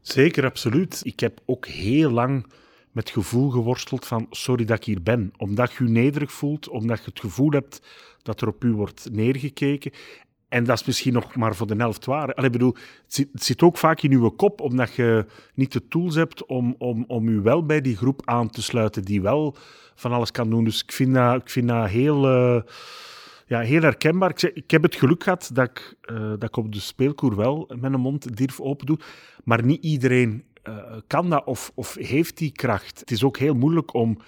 Zeker, 0.00 0.44
absoluut. 0.44 1.00
Ik 1.02 1.20
heb 1.20 1.40
ook 1.46 1.66
heel 1.66 2.10
lang 2.10 2.46
met 2.92 3.10
gevoel 3.10 3.50
geworsteld 3.50 4.06
van 4.06 4.26
sorry 4.30 4.64
dat 4.64 4.76
ik 4.76 4.84
hier 4.84 5.02
ben. 5.02 5.32
Omdat 5.36 5.72
je 5.72 5.84
je 5.84 5.90
nederig 5.90 6.32
voelt, 6.32 6.68
omdat 6.68 6.98
je 6.98 7.04
het 7.04 7.20
gevoel 7.20 7.50
hebt 7.50 7.82
dat 8.22 8.40
er 8.40 8.48
op 8.48 8.64
u 8.64 8.72
wordt 8.72 9.08
neergekeken. 9.12 9.92
En 10.48 10.64
dat 10.64 10.80
is 10.80 10.86
misschien 10.86 11.12
nog 11.12 11.34
maar 11.36 11.56
voor 11.56 11.66
de 11.66 11.74
helft 11.76 12.04
waar. 12.04 12.34
Allee, 12.34 12.50
bedoel, 12.50 12.74
het 12.74 13.14
zit, 13.14 13.28
zit 13.32 13.62
ook 13.62 13.78
vaak 13.78 14.02
in 14.02 14.12
uw 14.12 14.30
kop, 14.30 14.60
omdat 14.60 14.94
je 14.94 15.26
niet 15.54 15.72
de 15.72 15.88
tools 15.88 16.14
hebt 16.14 16.46
om, 16.46 16.74
om, 16.78 17.04
om 17.06 17.28
u 17.28 17.40
wel 17.40 17.66
bij 17.66 17.80
die 17.80 17.96
groep 17.96 18.22
aan 18.24 18.50
te 18.50 18.62
sluiten, 18.62 19.02
die 19.02 19.22
wel 19.22 19.56
van 19.94 20.12
alles 20.12 20.30
kan 20.30 20.50
doen. 20.50 20.64
Dus 20.64 20.82
ik 20.82 20.92
vind 20.92 21.14
dat, 21.14 21.42
ik 21.42 21.50
vind 21.50 21.68
dat 21.68 21.88
heel, 21.88 22.28
uh, 22.28 22.62
ja, 23.48 23.60
heel 23.60 23.82
herkenbaar. 23.82 24.30
Ik, 24.30 24.42
ik 24.42 24.70
heb 24.70 24.82
het 24.82 24.94
geluk 24.94 25.22
gehad 25.22 25.50
dat 25.52 25.68
ik, 25.68 25.96
uh, 26.10 26.18
dat 26.18 26.42
ik 26.42 26.56
op 26.56 26.72
de 26.72 26.80
speelkoer 26.80 27.36
wel 27.36 27.70
mijn 27.80 28.00
mond 28.00 28.36
durf 28.36 28.60
open 28.60 28.86
doen. 28.86 29.00
Maar 29.44 29.64
niet 29.64 29.84
iedereen 29.84 30.44
uh, 30.68 30.96
kan 31.06 31.30
dat 31.30 31.44
of, 31.44 31.72
of 31.74 31.94
heeft 31.94 32.36
die 32.36 32.52
kracht. 32.52 33.00
Het 33.00 33.10
is 33.10 33.24
ook 33.24 33.38
heel 33.38 33.54
moeilijk 33.54 33.94
om 33.94 34.18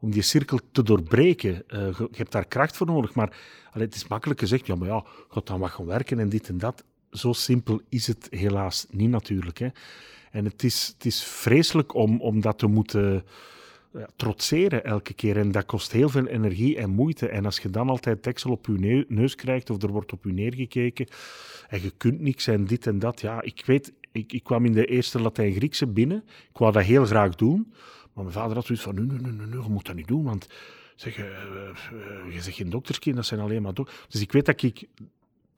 om 0.00 0.10
die 0.10 0.22
cirkel 0.22 0.58
te 0.72 0.82
doorbreken. 0.82 1.62
Uh, 1.68 1.88
je, 1.98 2.08
hebt 2.12 2.32
daar 2.32 2.44
kracht 2.44 2.76
voor 2.76 2.86
nodig. 2.86 3.14
Maar 3.14 3.36
allee, 3.72 3.86
het 3.86 3.94
is 3.94 4.08
makkelijk 4.08 4.40
gezegd, 4.40 4.66
ja, 4.66 4.74
maar 4.74 4.88
ja, 4.88 5.04
gaat 5.28 5.46
dan 5.46 5.60
wat 5.60 5.70
gaan 5.70 5.86
werken 5.86 6.18
en 6.18 6.28
dit 6.28 6.48
en 6.48 6.58
dat. 6.58 6.84
Zo 7.10 7.32
simpel 7.32 7.80
is 7.88 8.06
het 8.06 8.26
helaas 8.30 8.86
niet 8.90 9.10
natuurlijk. 9.10 9.58
Hè. 9.58 9.68
En 10.30 10.44
het 10.44 10.64
is, 10.64 10.92
het 10.94 11.06
is 11.06 11.24
vreselijk 11.24 11.94
om, 11.94 12.20
om 12.20 12.40
dat 12.40 12.58
te 12.58 12.66
moeten 12.66 13.24
ja, 13.92 14.08
trotseren 14.16 14.84
elke 14.84 15.14
keer. 15.14 15.36
En 15.36 15.52
dat 15.52 15.66
kost 15.66 15.92
heel 15.92 16.08
veel 16.08 16.26
energie 16.26 16.76
en 16.76 16.90
moeite. 16.90 17.28
En 17.28 17.44
als 17.44 17.58
je 17.58 17.70
dan 17.70 17.88
altijd 17.88 18.24
deksel 18.24 18.50
op 18.50 18.66
je 18.66 19.04
neus 19.08 19.34
krijgt 19.34 19.70
of 19.70 19.82
er 19.82 19.92
wordt 19.92 20.12
op 20.12 20.24
je 20.24 20.32
neergekeken 20.32 21.06
en 21.68 21.82
je 21.82 21.92
kunt 21.96 22.20
niks 22.20 22.46
en 22.46 22.64
dit 22.64 22.86
en 22.86 22.98
dat. 22.98 23.20
Ja, 23.20 23.42
ik 23.42 23.62
weet, 23.66 23.92
ik, 24.12 24.32
ik 24.32 24.42
kwam 24.42 24.64
in 24.64 24.72
de 24.72 24.84
eerste 24.84 25.20
Latijn-Griekse 25.20 25.86
binnen. 25.86 26.24
Ik 26.50 26.58
wou 26.58 26.72
dat 26.72 26.84
heel 26.84 27.04
graag 27.04 27.34
doen. 27.34 27.72
Maar 28.12 28.24
mijn 28.24 28.38
vader 28.38 28.56
had 28.56 28.66
zoiets 28.66 28.84
van, 28.84 28.94
nee, 28.94 29.04
nee, 29.06 29.32
nee, 29.32 29.46
nee, 29.46 29.62
je 29.62 29.68
moet 29.68 29.86
dat 29.86 29.94
niet 29.94 30.08
doen, 30.08 30.24
want 30.24 30.48
zeg, 30.96 31.18
uh, 31.18 31.24
uh, 31.24 32.34
je 32.34 32.40
zegt 32.40 32.56
geen 32.56 32.70
dokterskind, 32.70 33.16
dat 33.16 33.26
zijn 33.26 33.40
alleen 33.40 33.62
maar 33.62 33.74
dokters. 33.74 34.06
Dus 34.08 34.20
ik 34.20 34.32
weet 34.32 34.46
dat 34.46 34.62
ik 34.62 34.88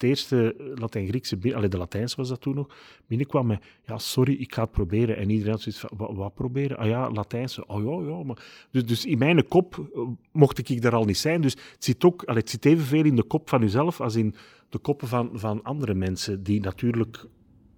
het 0.00 0.09
eerste 0.09 0.54
Latijn-Griekse, 0.75 1.38
de 1.38 1.78
Latijns 1.78 2.14
was 2.14 2.28
dat 2.28 2.40
toen 2.40 2.54
nog, 2.54 2.76
binnenkwam 3.07 3.47
met, 3.47 3.62
ja, 3.87 3.99
sorry, 3.99 4.35
ik 4.35 4.54
ga 4.54 4.62
het 4.62 4.71
proberen. 4.71 5.16
En 5.16 5.30
iedereen 5.30 5.52
had 5.52 5.61
zoiets 5.61 5.80
van, 5.80 5.90
wat, 5.97 6.11
wat 6.14 6.35
proberen? 6.35 6.76
Ah 6.76 6.87
ja, 6.87 7.11
Latijnse, 7.11 7.66
oh 7.66 7.83
ja, 7.85 8.11
ja. 8.11 8.23
Maar... 8.23 8.66
Dus, 8.71 8.87
dus 8.87 9.07
in 9.07 9.19
mijn 9.19 9.49
kop 9.49 9.90
mocht 10.33 10.71
ik 10.71 10.83
daar 10.83 10.95
al 10.95 11.04
niet 11.04 11.19
zijn. 11.19 11.40
Dus 11.40 11.52
het 11.52 11.85
zit 11.85 12.04
ook, 12.04 12.25
allee, 12.25 12.40
het 12.40 12.50
zit 12.50 12.64
evenveel 12.64 13.04
in 13.04 13.16
de 13.16 13.23
kop 13.23 13.49
van 13.49 13.62
uzelf 13.62 14.00
als 14.00 14.14
in 14.14 14.35
de 14.69 14.78
koppen 14.78 15.09
van, 15.09 15.30
van 15.33 15.62
andere 15.62 15.95
mensen, 15.95 16.42
die 16.42 16.61
natuurlijk 16.61 17.26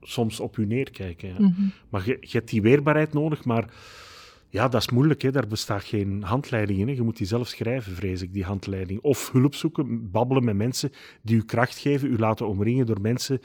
soms 0.00 0.40
op 0.40 0.56
u 0.56 0.66
neerkijken. 0.66 1.28
Ja. 1.28 1.34
Mm 1.38 1.54
-hmm. 1.56 1.72
Maar 1.88 2.06
je, 2.06 2.16
je 2.20 2.36
hebt 2.36 2.50
die 2.50 2.62
weerbaarheid 2.62 3.12
nodig, 3.12 3.44
maar 3.44 3.74
ja, 4.52 4.68
dat 4.68 4.80
is 4.80 4.90
moeilijk. 4.90 5.22
Hè. 5.22 5.30
Daar 5.30 5.46
bestaat 5.46 5.84
geen 5.84 6.22
handleiding 6.22 6.78
in. 6.78 6.88
Hè. 6.88 6.94
Je 6.94 7.02
moet 7.02 7.16
die 7.16 7.26
zelf 7.26 7.48
schrijven, 7.48 7.92
vrees 7.92 8.22
ik, 8.22 8.32
die 8.32 8.44
handleiding. 8.44 9.00
Of 9.00 9.30
hulp 9.32 9.54
zoeken, 9.54 10.10
babbelen 10.10 10.44
met 10.44 10.56
mensen 10.56 10.90
die 11.22 11.36
u 11.36 11.44
kracht 11.44 11.78
geven, 11.78 12.10
u 12.12 12.18
laten 12.18 12.46
omringen 12.46 12.86
door 12.86 13.00
mensen 13.00 13.40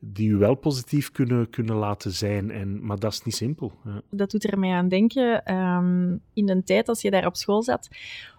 die 0.00 0.28
u 0.28 0.36
wel 0.36 0.54
positief 0.54 1.12
kunnen, 1.12 1.50
kunnen 1.50 1.76
laten 1.76 2.12
zijn. 2.12 2.50
En, 2.50 2.86
maar 2.86 2.98
dat 2.98 3.12
is 3.12 3.22
niet 3.22 3.34
simpel. 3.34 3.72
Dat 4.10 4.30
doet 4.30 4.52
er 4.52 4.58
mij 4.58 4.72
aan 4.72 4.88
denken, 4.88 5.54
um, 5.54 6.20
in 6.32 6.46
de 6.46 6.62
tijd 6.64 6.88
als 6.88 7.02
je 7.02 7.10
daar 7.10 7.26
op 7.26 7.36
school 7.36 7.62
zat, 7.62 7.88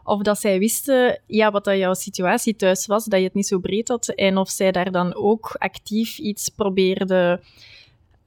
of 0.04 0.22
dat 0.22 0.40
zij 0.40 0.60
wisten 0.60 1.22
ja, 1.26 1.52
wat 1.52 1.64
dat 1.64 1.78
jouw 1.78 1.94
situatie 1.94 2.56
thuis 2.56 2.86
was, 2.86 3.06
dat 3.06 3.20
je 3.20 3.26
het 3.26 3.34
niet 3.34 3.48
zo 3.48 3.60
breed 3.60 3.88
had, 3.88 4.08
en 4.08 4.38
of 4.38 4.50
zij 4.50 4.72
daar 4.72 4.92
dan 4.92 5.16
ook 5.16 5.56
actief 5.58 6.18
iets 6.18 6.50
probeerden 6.50 7.42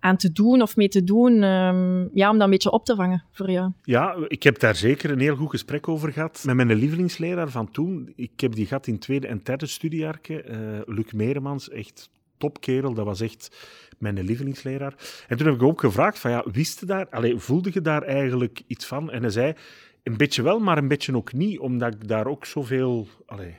aan 0.02 0.16
te 0.16 0.32
doen 0.32 0.62
of 0.62 0.76
mee 0.76 0.88
te 0.88 1.04
doen, 1.04 1.42
um, 1.42 2.10
ja, 2.12 2.30
om 2.30 2.36
dat 2.36 2.44
een 2.44 2.50
beetje 2.50 2.70
op 2.70 2.84
te 2.84 2.94
vangen 2.94 3.24
voor 3.30 3.50
jou? 3.50 3.72
Ja, 3.82 4.16
ik 4.28 4.42
heb 4.42 4.58
daar 4.58 4.76
zeker 4.76 5.10
een 5.10 5.20
heel 5.20 5.36
goed 5.36 5.50
gesprek 5.50 5.88
over 5.88 6.12
gehad 6.12 6.42
met 6.46 6.56
mijn 6.56 6.74
lievelingsleraar 6.74 7.50
van 7.50 7.70
toen. 7.70 8.12
Ik 8.16 8.40
heb 8.40 8.54
die 8.54 8.66
gehad 8.66 8.86
in 8.86 8.98
tweede 8.98 9.26
en 9.26 9.40
derde 9.42 9.66
studiejaarke, 9.66 10.44
uh, 10.44 10.94
Luc 10.94 11.12
Meremans, 11.12 11.70
echt 11.70 12.10
topkerel, 12.36 12.94
dat 12.94 13.04
was 13.04 13.20
echt 13.20 13.56
mijn 13.98 14.20
lievelingsleraar. 14.20 14.94
En 15.28 15.36
toen 15.36 15.46
heb 15.46 15.56
ik 15.56 15.62
ook 15.62 15.80
gevraagd 15.80 16.18
van, 16.18 16.30
ja, 16.30 16.44
wist 16.52 16.80
je 16.80 16.86
daar, 16.86 17.08
allez, 17.08 17.42
voelde 17.44 17.70
je 17.72 17.80
daar 17.80 18.02
eigenlijk 18.02 18.62
iets 18.66 18.86
van? 18.86 19.10
En 19.10 19.22
hij 19.22 19.30
zei, 19.30 19.54
een 20.02 20.16
beetje 20.16 20.42
wel, 20.42 20.58
maar 20.58 20.78
een 20.78 20.88
beetje 20.88 21.16
ook 21.16 21.32
niet, 21.32 21.58
omdat 21.58 21.94
ik 21.94 22.08
daar 22.08 22.26
ook 22.26 22.44
zoveel... 22.44 23.08
Allez, 23.26 23.54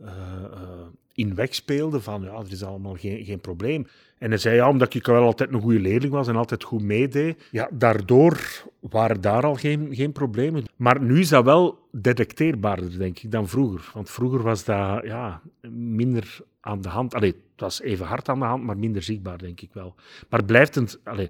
uh, 0.00 0.08
uh, 0.50 0.86
in 1.16 1.34
wegspeelde 1.34 2.00
van 2.00 2.22
ja, 2.22 2.32
er 2.32 2.52
is 2.52 2.62
allemaal 2.62 2.94
geen, 2.94 3.24
geen 3.24 3.40
probleem. 3.40 3.86
En 4.18 4.28
hij 4.28 4.38
zei 4.38 4.54
ja, 4.54 4.68
omdat 4.68 4.94
ik 4.94 5.06
wel 5.06 5.22
altijd 5.22 5.52
een 5.52 5.60
goede 5.60 5.80
leerling 5.80 6.12
was 6.12 6.28
en 6.28 6.36
altijd 6.36 6.64
goed 6.64 6.82
meedeed, 6.82 7.48
ja, 7.50 7.68
daardoor 7.72 8.64
waren 8.80 9.20
daar 9.20 9.44
al 9.44 9.54
geen, 9.54 9.88
geen 9.90 10.12
problemen. 10.12 10.64
Maar 10.76 11.00
nu 11.00 11.20
is 11.20 11.28
dat 11.28 11.44
wel 11.44 11.78
detecteerbaarder, 11.92 12.98
denk 12.98 13.18
ik, 13.18 13.30
dan 13.30 13.48
vroeger. 13.48 13.90
Want 13.94 14.10
vroeger 14.10 14.42
was 14.42 14.64
dat 14.64 15.04
ja, 15.04 15.42
minder 15.70 16.40
aan 16.60 16.80
de 16.80 16.88
hand. 16.88 17.14
Allee, 17.14 17.30
het 17.30 17.60
was 17.60 17.80
even 17.80 18.06
hard 18.06 18.28
aan 18.28 18.38
de 18.38 18.44
hand, 18.44 18.62
maar 18.62 18.78
minder 18.78 19.02
zichtbaar, 19.02 19.38
denk 19.38 19.60
ik 19.60 19.70
wel. 19.72 19.94
Maar 20.28 20.38
het 20.38 20.48
blijft 20.48 20.76
een... 20.76 20.88
Allee, 21.04 21.28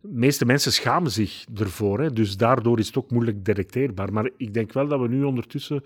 de 0.00 0.08
meeste 0.18 0.44
mensen 0.44 0.72
schamen 0.72 1.10
zich 1.10 1.44
ervoor, 1.54 2.00
hè, 2.00 2.12
dus 2.12 2.36
daardoor 2.36 2.78
is 2.78 2.86
het 2.86 2.96
ook 2.96 3.10
moeilijk 3.10 3.44
detecteerbaar. 3.44 4.12
Maar 4.12 4.30
ik 4.36 4.54
denk 4.54 4.72
wel 4.72 4.88
dat 4.88 5.00
we 5.00 5.08
nu 5.08 5.22
ondertussen 5.22 5.82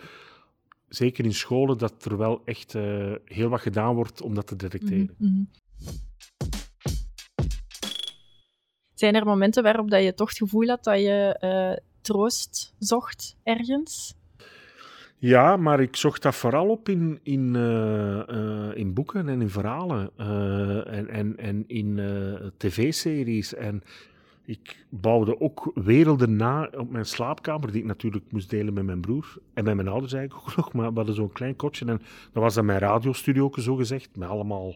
zeker 0.94 1.25
in 1.25 1.34
scholen, 1.34 1.78
dat 1.78 2.04
er 2.04 2.16
wel 2.16 2.42
echt 2.44 2.75
uh, 2.75 3.14
heel 3.25 3.49
wat 3.49 3.61
gedaan 3.61 3.94
wordt 3.94 4.22
om 4.22 4.34
dat 4.34 4.46
te 4.46 4.56
detecteren. 4.56 5.14
Mm 5.18 5.28
-hmm. 5.28 5.49
Zijn 8.94 9.14
er 9.14 9.25
momenten 9.25 9.62
waarop 9.62 9.90
dat 9.90 10.02
je 10.02 10.14
toch 10.14 10.28
het 10.28 10.38
gevoel 10.38 10.66
had 10.66 10.84
dat 10.84 10.99
je 10.99 11.38
uh, 11.40 11.87
troost 12.00 12.75
zocht 12.78 13.37
ergens? 13.42 14.14
Ja, 15.18 15.56
maar 15.56 15.80
ik 15.80 15.96
zocht 15.96 16.22
dat 16.22 16.34
vooral 16.34 16.68
op 16.68 16.88
in, 16.88 17.20
in, 17.22 17.54
uh, 17.54 18.22
uh, 18.28 18.76
in 18.76 18.94
boeken 18.94 19.28
en 19.28 19.40
in 19.40 19.50
verhalen 19.50 20.11
en, 20.87 21.08
en, 21.08 21.37
en 21.37 21.64
in 21.66 22.00
tv-series. 22.56 23.54
En 23.54 23.82
ik 24.44 24.87
bouwde 24.88 25.40
ook 25.40 25.70
werelden 25.75 26.37
na 26.37 26.68
op 26.76 26.90
mijn 26.90 27.06
slaapkamer, 27.06 27.72
die 27.72 27.80
ik 27.80 27.87
natuurlijk 27.87 28.25
moest 28.30 28.50
delen 28.50 28.75
met 28.75 28.84
mijn 28.84 29.00
broer 29.00 29.37
en 29.54 29.64
met 29.64 29.75
mijn 29.75 29.88
ouders 29.88 30.12
eigenlijk 30.12 30.49
ook 30.49 30.56
nog. 30.56 30.72
Maar 30.72 30.90
we 30.90 30.96
hadden 30.96 31.14
zo'n 31.14 31.32
klein 31.32 31.56
kotje 31.56 31.87
en 31.87 32.02
dat 32.32 32.42
was 32.42 32.54
dan 32.54 32.64
mijn 32.64 32.78
radiostudio, 32.78 33.50
zo 33.56 33.76
gezegd, 33.76 34.16
met 34.16 34.28
allemaal 34.28 34.75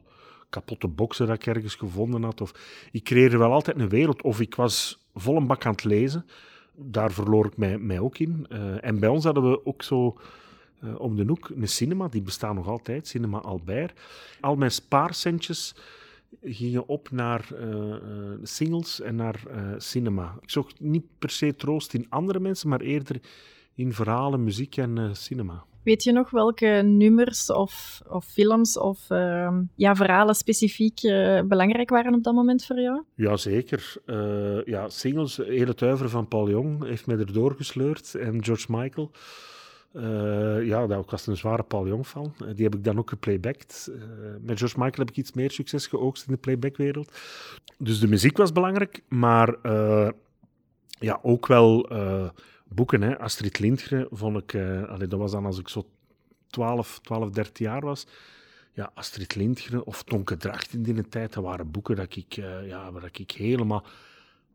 kapotte 0.48 0.88
boksen 0.88 1.26
dat 1.26 1.36
ik 1.36 1.46
ergens 1.46 1.74
gevonden 1.74 2.22
had. 2.22 2.40
Of, 2.40 2.52
ik 2.92 3.04
creëerde 3.04 3.36
wel 3.36 3.52
altijd 3.52 3.78
een 3.78 3.88
wereld, 3.88 4.22
of 4.22 4.40
ik 4.40 4.54
was 4.54 5.06
vol 5.14 5.36
een 5.36 5.46
bak 5.46 5.66
aan 5.66 5.72
het 5.72 5.84
lezen. 5.84 6.26
Daar 6.74 7.12
verloor 7.12 7.46
ik 7.46 7.56
mij, 7.56 7.78
mij 7.78 7.98
ook 7.98 8.18
in. 8.18 8.46
Uh, 8.48 8.84
en 8.84 9.00
bij 9.00 9.08
ons 9.08 9.24
hadden 9.24 9.50
we 9.50 9.66
ook 9.66 9.82
zo 9.82 10.18
uh, 10.84 11.00
om 11.00 11.16
de 11.16 11.24
hoek 11.26 11.48
een 11.48 11.68
cinema, 11.68 12.08
die 12.08 12.22
bestaat 12.22 12.54
nog 12.54 12.68
altijd, 12.68 13.06
Cinema 13.06 13.38
Albert. 13.38 14.00
Al 14.40 14.56
mijn 14.56 14.70
spaarcentjes 14.70 15.74
gingen 16.42 16.88
op 16.88 17.10
naar 17.10 17.48
uh, 17.60 17.94
singles 18.42 19.00
en 19.00 19.16
naar 19.16 19.42
uh, 19.50 19.74
cinema. 19.76 20.36
Ik 20.40 20.50
zocht 20.50 20.80
niet 20.80 21.04
per 21.18 21.30
se 21.30 21.54
troost 21.54 21.94
in 21.94 22.06
andere 22.08 22.40
mensen, 22.40 22.68
maar 22.68 22.80
eerder 22.80 23.20
in 23.74 23.92
verhalen, 23.92 24.44
muziek 24.44 24.76
en 24.76 25.16
cinema. 25.16 25.64
Weet 25.82 26.02
je 26.02 26.12
nog 26.12 26.30
welke 26.30 26.66
nummers 26.84 27.50
of, 27.50 28.02
of 28.08 28.24
films 28.24 28.78
of 28.78 29.10
ehm, 29.10 29.62
ja, 29.74 29.94
verhalen 29.94 30.34
specifiek 30.34 31.00
belangrijk 31.48 31.90
waren 31.90 32.14
op 32.14 32.22
dat 32.22 32.34
moment 32.34 32.64
voor 32.64 32.80
jou? 32.80 33.02
Jazeker. 33.14 33.94
ja, 34.64 34.88
singles, 34.88 35.36
Hele 35.36 35.74
Tuiver 35.74 36.08
van 36.08 36.28
Paul 36.28 36.50
Jong 36.50 36.84
heeft 36.84 37.06
mij 37.06 37.16
erdoor 37.16 37.54
gesleurd 37.56 38.14
en 38.14 38.44
George 38.44 38.66
Michael. 38.68 39.10
Uh, 39.92 40.66
ja, 40.66 40.86
daar 40.86 41.02
was 41.06 41.26
een 41.26 41.36
zware 41.36 41.62
Paul 41.62 41.86
Jong 41.86 42.06
van. 42.06 42.34
Uh, 42.42 42.48
die 42.54 42.64
heb 42.64 42.74
ik 42.74 42.84
dan 42.84 42.98
ook 42.98 43.08
geplaybacked. 43.08 43.90
Uh, 43.90 44.02
met 44.40 44.58
George 44.58 44.78
Michael 44.78 44.98
heb 44.98 45.10
ik 45.10 45.16
iets 45.16 45.32
meer 45.32 45.50
succes 45.50 45.86
geoogst 45.86 46.26
in 46.26 46.32
de 46.32 46.38
playbackwereld. 46.38 47.18
Dus 47.78 48.00
de 48.00 48.08
muziek 48.08 48.36
was 48.36 48.52
belangrijk, 48.52 49.02
maar 49.08 49.56
ja, 50.98 51.18
ook 51.22 51.46
wel 51.46 51.88
boeken. 52.68 53.02
Hè. 53.02 53.18
Astrid 53.18 53.58
Lindgren 53.58 54.06
vond 54.10 54.36
ik... 54.36 54.52
Dat 54.98 55.12
was 55.12 55.30
dan 55.30 55.46
als 55.46 55.58
ik 55.58 55.68
zo 55.68 55.86
12, 56.46 57.00
12 57.02 57.30
13 57.30 57.66
jaar 57.66 57.80
was. 57.80 58.06
Ja, 58.72 58.90
Astrid 58.94 59.34
Lindgren 59.34 59.86
of 59.86 60.02
Tonke 60.02 60.36
Dracht 60.36 60.72
in 60.72 60.82
die 60.82 61.08
tijd, 61.08 61.32
dat 61.32 61.44
waren 61.44 61.70
boeken 61.70 61.96
dat 61.96 62.16
ik, 62.16 62.32
ja, 62.64 62.92
waar 62.92 63.08
ik 63.12 63.30
helemaal 63.30 63.84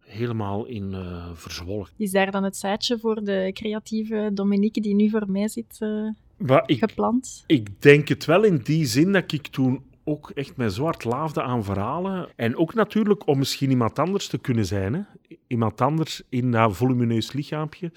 helemaal 0.03 0.65
in 0.65 0.91
uh, 0.91 1.29
verzwolgen. 1.33 1.93
Is 1.97 2.11
daar 2.11 2.31
dan 2.31 2.43
het 2.43 2.57
zaadje 2.57 2.99
voor 2.99 3.23
de 3.23 3.49
creatieve 3.53 4.31
Dominique 4.33 4.81
die 4.81 4.95
nu 4.95 5.09
voor 5.09 5.31
mij 5.31 5.47
zit 5.47 5.79
uh, 5.79 6.59
ik, 6.65 6.79
geplant? 6.79 7.43
Ik 7.47 7.81
denk 7.81 8.07
het 8.07 8.25
wel 8.25 8.43
in 8.43 8.57
die 8.57 8.85
zin 8.85 9.11
dat 9.11 9.31
ik 9.31 9.47
toen 9.47 9.83
ook 10.03 10.29
echt 10.29 10.57
mijn 10.57 10.71
zwart 10.71 11.03
laafde 11.03 11.41
aan 11.41 11.63
verhalen. 11.63 12.29
En 12.35 12.57
ook 12.57 12.73
natuurlijk 12.73 13.27
om 13.27 13.37
misschien 13.37 13.69
iemand 13.69 13.99
anders 13.99 14.27
te 14.27 14.37
kunnen 14.37 14.65
zijn. 14.65 14.93
Hè? 14.93 15.01
Iemand 15.47 15.81
anders 15.81 16.21
in 16.29 16.51
dat 16.51 16.75
volumineus 16.75 17.31
lichaampje 17.31 17.91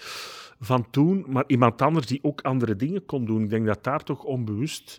van 0.60 0.90
toen, 0.90 1.24
maar 1.28 1.44
iemand 1.46 1.82
anders 1.82 2.06
die 2.06 2.18
ook 2.22 2.40
andere 2.40 2.76
dingen 2.76 3.04
kon 3.04 3.24
doen. 3.24 3.42
Ik 3.42 3.50
denk 3.50 3.66
dat 3.66 3.84
daar 3.84 4.04
toch 4.04 4.24
onbewust 4.24 4.98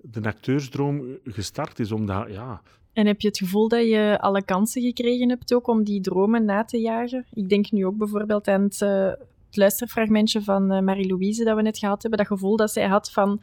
de 0.00 0.22
acteursdroom 0.22 1.18
gestart 1.24 1.78
is. 1.78 1.92
Omdat, 1.92 2.30
ja, 2.30 2.62
En 2.92 3.06
heb 3.06 3.20
je 3.20 3.28
het 3.28 3.38
gevoel 3.38 3.68
dat 3.68 3.86
je 3.86 4.18
alle 4.20 4.44
kansen 4.44 4.82
gekregen 4.82 5.28
hebt 5.28 5.54
ook 5.54 5.66
om 5.66 5.84
die 5.84 6.00
dromen 6.00 6.44
na 6.44 6.64
te 6.64 6.80
jagen? 6.80 7.26
Ik 7.32 7.48
denk 7.48 7.70
nu 7.70 7.86
ook 7.86 7.96
bijvoorbeeld 7.96 8.48
aan 8.48 8.62
het, 8.62 8.82
eh, 8.82 9.06
het 9.46 9.56
luisterfragmentje 9.56 10.42
van 10.42 10.70
eh, 10.70 10.80
Marie-Louise 10.80 11.44
dat 11.44 11.56
we 11.56 11.62
net 11.62 11.78
gehad 11.78 12.02
hebben. 12.02 12.18
Dat 12.18 12.28
gevoel 12.28 12.56
dat 12.56 12.70
zij 12.70 12.86
had 12.86 13.10
van, 13.10 13.42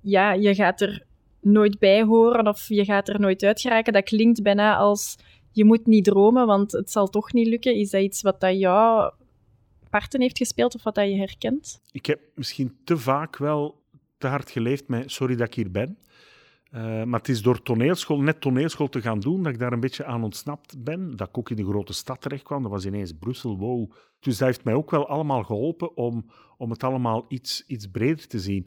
ja, 0.00 0.32
je 0.32 0.54
gaat 0.54 0.80
er 0.80 1.04
nooit 1.40 1.78
bij 1.78 2.02
horen 2.02 2.48
of 2.48 2.68
je 2.68 2.84
gaat 2.84 3.08
er 3.08 3.20
nooit 3.20 3.42
uit 3.42 3.60
geraken. 3.60 3.92
Dat 3.92 4.04
klinkt 4.04 4.42
bijna 4.42 4.76
als, 4.76 5.16
je 5.52 5.64
moet 5.64 5.86
niet 5.86 6.04
dromen, 6.04 6.46
want 6.46 6.72
het 6.72 6.90
zal 6.90 7.08
toch 7.08 7.32
niet 7.32 7.46
lukken. 7.46 7.74
Is 7.74 7.90
dat 7.90 8.02
iets 8.02 8.22
wat 8.22 8.40
dat 8.40 8.58
jou 8.58 9.12
parten 9.90 10.20
heeft 10.20 10.38
gespeeld 10.38 10.74
of 10.74 10.82
wat 10.82 10.94
dat 10.94 11.08
je 11.08 11.16
herkent? 11.16 11.80
ik 11.92 12.06
heb 12.06 12.20
misschien 12.34 12.76
te 12.84 12.96
vaak 12.98 13.36
wel 13.36 13.82
te 14.18 14.26
hard 14.26 14.50
geleefd 14.50 14.88
met 14.88 15.10
sorry 15.10 15.36
dat 15.36 15.46
ik 15.46 15.54
hier 15.54 15.70
ben. 15.70 15.98
Eh, 16.74 17.02
maar 17.02 17.18
het 17.18 17.28
is 17.28 17.42
door 17.42 17.62
toneelschool, 17.62 18.20
net 18.20 18.40
toneelschool 18.40 18.88
te 18.88 19.00
gaan 19.00 19.20
doen, 19.20 19.42
dat 19.42 19.52
ik 19.52 19.58
daar 19.58 19.72
een 19.72 19.80
beetje 19.80 20.04
aan 20.04 20.22
ontsnapt 20.22 20.84
ben. 20.84 21.16
Dat 21.16 21.28
ik 21.28 21.38
ook 21.38 21.50
in 21.50 21.56
de 21.56 21.64
grote 21.64 21.92
stad 21.92 22.20
terecht 22.20 22.42
kwam. 22.42 22.62
Dat 22.62 22.70
was 22.70 22.86
ineens 22.86 23.12
Brussel, 23.12 23.58
wow. 23.58 23.92
Dus 24.20 24.38
dat 24.38 24.48
heeft 24.48 24.64
mij 24.64 24.74
ook 24.74 24.90
wel 24.90 25.08
allemaal 25.08 25.42
geholpen 25.42 25.96
om, 25.96 26.26
om 26.56 26.70
het 26.70 26.84
allemaal 26.84 27.24
iets, 27.28 27.64
iets 27.66 27.86
breder 27.86 28.26
te 28.26 28.38
zien. 28.38 28.66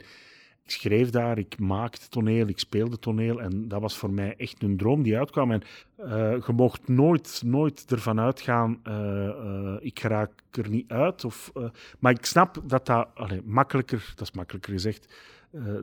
Ik 0.64 0.70
schreef 0.70 1.10
daar, 1.10 1.38
ik 1.38 1.58
maakte 1.58 2.08
toneel, 2.08 2.46
ik 2.46 2.58
speelde 2.58 2.98
toneel. 2.98 3.40
En 3.40 3.68
dat 3.68 3.80
was 3.80 3.96
voor 3.96 4.10
mij 4.12 4.36
echt 4.36 4.62
een 4.62 4.76
droom 4.76 5.02
die 5.02 5.18
uitkwam. 5.18 5.50
En 5.50 5.62
eh, 5.96 6.46
je 6.46 6.52
mocht 6.52 6.88
nooit, 6.88 7.42
nooit 7.44 7.84
ervan 7.88 8.20
uitgaan, 8.20 8.80
eh, 8.82 9.76
ik 9.80 9.98
raak 9.98 10.42
er 10.50 10.68
niet 10.70 10.90
uit. 10.90 11.24
Of, 11.24 11.52
maar 11.98 12.12
ik 12.12 12.24
snap 12.24 12.62
dat 12.64 12.86
dat 12.86 13.08
allee, 13.14 13.42
makkelijker, 13.44 14.12
dat 14.16 14.28
is 14.28 14.34
makkelijker 14.34 14.72
gezegd 14.72 15.06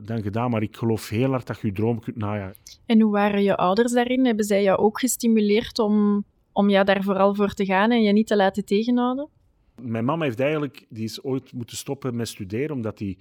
dan 0.02 0.22
gedaan. 0.22 0.50
Maar 0.50 0.62
ik 0.62 0.76
geloof 0.76 1.08
heel 1.08 1.30
hard 1.30 1.46
dat 1.46 1.60
je 1.60 1.66
je 1.66 1.72
droom 1.72 2.00
kunt 2.00 2.16
najagen. 2.16 2.56
En 2.86 3.00
hoe 3.00 3.12
waren 3.12 3.42
je 3.42 3.56
ouders 3.56 3.92
daarin? 3.92 4.26
Hebben 4.26 4.44
zij 4.44 4.62
jou 4.62 4.78
ook 4.78 5.00
gestimuleerd 5.00 5.78
om, 5.78 6.24
om 6.52 6.70
jou 6.70 6.84
daar 6.84 7.02
vooral 7.02 7.34
voor 7.34 7.54
te 7.54 7.64
gaan 7.64 7.90
en 7.90 8.02
je 8.02 8.12
niet 8.12 8.26
te 8.26 8.36
laten 8.36 8.64
tegenhouden? 8.64 9.28
Mijn 9.82 10.04
mama 10.04 10.24
heeft 10.24 10.40
eigenlijk, 10.40 10.86
die 10.88 11.04
is 11.04 11.22
ooit 11.22 11.52
moeten 11.52 11.76
stoppen 11.76 12.16
met 12.16 12.28
studeren, 12.28 12.76
omdat 12.76 12.98
die, 12.98 13.18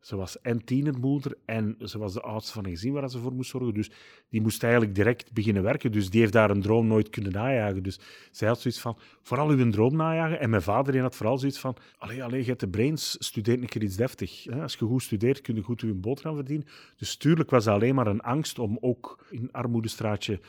ze 0.00 0.16
was 0.16 0.40
en 0.40 0.64
tienermoeder 0.64 1.34
en 1.44 1.76
ze 1.78 1.98
was 1.98 2.12
de 2.12 2.20
oudste 2.20 2.52
van 2.52 2.64
een 2.64 2.70
gezin 2.70 2.92
waar 2.92 3.10
ze 3.10 3.18
voor 3.18 3.32
moest 3.32 3.50
zorgen. 3.50 3.74
Dus 3.74 3.90
die 4.28 4.40
moest 4.40 4.62
eigenlijk 4.62 4.94
direct 4.94 5.32
beginnen 5.32 5.62
werken. 5.62 5.92
Dus 5.92 6.10
die 6.10 6.20
heeft 6.20 6.32
daar 6.32 6.50
een 6.50 6.62
droom 6.62 6.86
nooit 6.86 7.10
kunnen 7.10 7.32
najagen. 7.32 7.82
Dus 7.82 8.00
zij 8.30 8.48
had 8.48 8.60
zoiets 8.60 8.80
van, 8.80 8.98
vooral 9.22 9.48
uw 9.48 9.70
droom 9.70 9.96
najagen. 9.96 10.40
En 10.40 10.50
mijn 10.50 10.62
vader 10.62 10.92
die 10.92 11.00
had 11.00 11.16
vooral 11.16 11.38
zoiets 11.38 11.58
van, 11.58 11.76
allee, 11.98 12.24
allee, 12.24 12.44
je 12.44 12.56
de 12.56 12.68
brains, 12.68 13.16
studeer 13.18 13.58
een 13.58 13.68
keer 13.68 13.82
iets 13.82 13.96
deftig. 13.96 14.46
Als 14.50 14.74
je 14.74 14.84
goed 14.84 15.02
studeert, 15.02 15.40
kun 15.40 15.54
je 15.54 15.62
goed 15.62 15.80
je 15.80 15.94
boterham 15.94 16.34
verdienen. 16.34 16.66
Dus 16.96 17.16
tuurlijk 17.16 17.50
was 17.50 17.64
dat 17.64 17.74
alleen 17.74 17.94
maar 17.94 18.06
een 18.06 18.20
angst 18.20 18.58
om 18.58 18.78
ook 18.80 19.26
in 19.30 19.52
armoedestraatje 19.52 20.40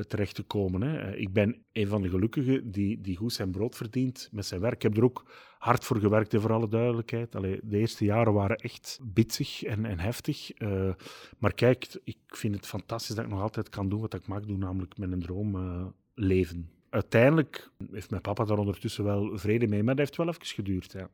terecht 0.00 0.34
te 0.34 0.42
komen. 0.42 0.82
Hè. 0.82 0.98
Eh, 0.98 1.20
Ik 1.20 1.32
ben 1.32 1.62
een 1.72 1.86
van 1.86 2.02
de 2.02 2.08
gelukkigen 2.08 2.70
die, 2.70 3.00
die 3.00 3.16
goed 3.16 3.32
zijn 3.32 3.50
brood 3.50 3.76
verdient 3.76 4.28
met 4.32 4.46
zijn 4.46 4.60
werk. 4.60 4.74
Ik 4.74 4.82
heb 4.82 4.96
er 4.96 5.04
ook 5.04 5.24
hard 5.58 5.84
voor 5.84 5.98
gewerkt, 5.98 6.34
voor 6.36 6.52
alle 6.52 6.68
duidelijkheid. 6.68 7.32
De 7.32 7.60
eerste 7.70 8.04
jaren 8.04 8.32
waren 8.32 8.56
echt 8.56 8.98
bitsig 9.02 9.62
en, 9.62 9.84
en 9.84 9.98
heftig. 9.98 10.52
Eh, 10.52 10.90
maar 11.38 11.54
kijk, 11.54 12.00
ik 12.04 12.18
vind 12.26 12.54
het 12.54 12.66
fantastisch 12.66 13.14
dat 13.14 13.24
ik 13.24 13.30
nog 13.30 13.40
altijd 13.40 13.68
kan 13.68 13.88
doen 13.88 14.00
wat 14.00 14.14
ik 14.14 14.26
mag 14.26 14.44
doen, 14.44 14.58
namelijk 14.58 14.94
een 14.98 15.20
droom 15.20 15.54
eh, 15.54 15.86
leven. 16.14 16.70
Uiteindelijk 16.90 17.70
heeft 17.92 18.10
mijn 18.10 18.22
papa 18.22 18.44
daar 18.44 18.58
ondertussen 18.58 19.04
wel 19.04 19.38
vrede 19.38 19.66
mee, 19.66 19.82
maar 19.82 19.94
dat 19.94 20.04
heeft 20.04 20.16
wel 20.16 20.28
even 20.28 20.46
geduurd. 20.46 20.92
Ja. 20.92 21.08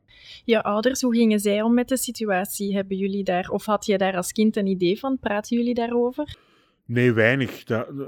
Je 0.45 0.63
ouders, 0.63 1.01
hoe 1.01 1.15
gingen 1.15 1.39
zij 1.39 1.61
om 1.61 1.73
met 1.73 1.87
de 1.87 1.97
situatie? 1.97 2.75
Hebben 2.75 2.97
jullie 2.97 3.23
daar, 3.23 3.49
of 3.49 3.65
had 3.65 3.85
je 3.85 3.97
daar 3.97 4.15
als 4.15 4.31
kind 4.31 4.55
een 4.55 4.67
idee 4.67 4.99
van? 4.99 5.19
Praten 5.19 5.57
jullie 5.57 5.73
daarover? 5.73 6.37
Nee, 6.89 7.13
weinig. 7.13 7.63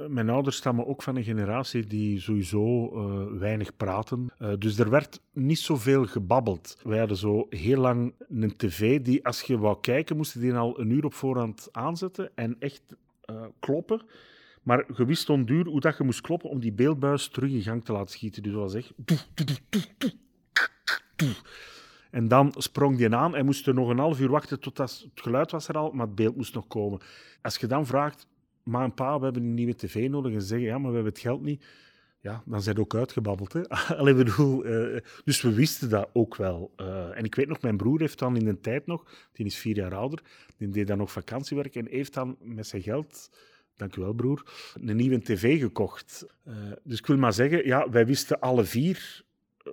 Mijn 0.07 0.29
ouders 0.29 0.55
stammen 0.55 0.87
ook 0.87 1.03
van 1.03 1.15
een 1.15 1.23
generatie 1.23 1.87
die 1.87 2.19
sowieso 2.19 2.91
eh, 2.93 3.39
weinig 3.39 3.75
praten. 3.75 4.29
Eh, 4.37 4.51
dus 4.59 4.79
er 4.79 4.89
werd 4.89 5.21
niet 5.33 5.59
zoveel 5.59 6.05
gebabbeld. 6.05 6.77
Wij 6.83 6.99
hadden 6.99 7.17
zo 7.17 7.47
heel 7.49 7.77
lang 7.77 8.13
een 8.29 8.55
tv 8.55 9.01
die, 9.01 9.25
als 9.25 9.41
je 9.41 9.57
wou 9.57 9.77
kijken, 9.81 10.17
moest 10.17 10.33
je 10.33 10.39
die 10.39 10.53
al 10.53 10.79
een 10.79 10.89
uur 10.89 11.05
op 11.05 11.13
voorhand 11.13 11.69
aanzetten 11.71 12.31
en 12.35 12.55
echt 12.59 12.81
eh, 13.21 13.45
kloppen. 13.59 14.01
Maar 14.63 14.85
je 14.97 15.05
wist 15.05 15.29
onduur 15.29 15.65
hoe 15.65 15.79
dat 15.79 15.97
je 15.97 16.03
moest 16.03 16.21
kloppen 16.21 16.49
om 16.49 16.59
die 16.59 16.73
beeldbuis 16.73 17.27
terug 17.27 17.51
in 17.51 17.61
gang 17.61 17.85
te 17.85 17.91
laten 17.91 18.09
schieten. 18.09 18.43
Dus 18.43 18.51
dat 18.51 18.61
was 18.61 18.73
echt... 18.73 18.93
En 22.11 22.27
dan 22.27 22.53
sprong 22.57 22.97
die 22.97 23.15
aan 23.15 23.35
en 23.35 23.45
moest 23.45 23.67
er 23.67 23.73
nog 23.73 23.89
een 23.89 23.99
half 23.99 24.19
uur 24.19 24.29
wachten 24.29 24.59
tot 24.59 24.75
dat, 24.75 25.05
het 25.13 25.21
geluid 25.21 25.51
was 25.51 25.67
er 25.67 25.77
al, 25.77 25.91
maar 25.91 26.05
het 26.05 26.15
beeld 26.15 26.35
moest 26.35 26.53
nog 26.53 26.67
komen. 26.67 26.99
Als 27.41 27.57
je 27.57 27.67
dan 27.67 27.85
vraagt, 27.85 28.29
maar 28.63 28.83
een 28.83 28.93
pa, 28.93 29.17
we 29.17 29.23
hebben 29.23 29.43
een 29.43 29.53
nieuwe 29.53 29.75
tv 29.75 30.09
nodig, 30.09 30.33
en 30.33 30.41
ze 30.41 30.47
zeggen, 30.47 30.67
ja, 30.67 30.77
maar 30.77 30.89
we 30.89 30.95
hebben 30.95 31.13
het 31.13 31.21
geld 31.21 31.41
niet. 31.41 31.63
Ja, 32.21 32.43
dan 32.45 32.61
zijn 32.61 32.79
ook 32.79 32.95
uitgebabbeld. 32.95 33.53
Hè? 33.53 33.61
Bedoel, 34.13 34.63
eh, 34.63 35.01
dus 35.23 35.41
we 35.41 35.53
wisten 35.53 35.89
dat 35.89 36.09
ook 36.13 36.35
wel. 36.35 36.71
Eh, 36.75 37.17
en 37.17 37.23
ik 37.23 37.35
weet 37.35 37.47
nog, 37.47 37.61
mijn 37.61 37.77
broer 37.77 37.99
heeft 37.99 38.19
dan 38.19 38.37
in 38.37 38.45
de 38.45 38.59
tijd 38.59 38.85
nog, 38.85 39.29
die 39.33 39.45
is 39.45 39.57
vier 39.57 39.75
jaar 39.75 39.95
ouder, 39.95 40.21
die 40.57 40.69
deed 40.69 40.87
dan 40.87 40.97
nog 40.97 41.11
vakantiewerk 41.11 41.75
en 41.75 41.87
heeft 41.87 42.13
dan 42.13 42.37
met 42.39 42.67
zijn 42.67 42.81
geld, 42.81 43.29
dank 43.75 43.95
u 43.95 44.01
wel 44.01 44.13
broer, 44.13 44.43
een 44.81 44.95
nieuwe 44.95 45.21
tv 45.21 45.59
gekocht. 45.59 46.25
Eh, 46.43 46.53
dus 46.83 46.99
ik 46.99 47.05
wil 47.05 47.17
maar 47.17 47.33
zeggen, 47.33 47.65
ja, 47.65 47.89
wij 47.89 48.05
wisten 48.05 48.39
alle 48.39 48.63
vier 48.63 49.23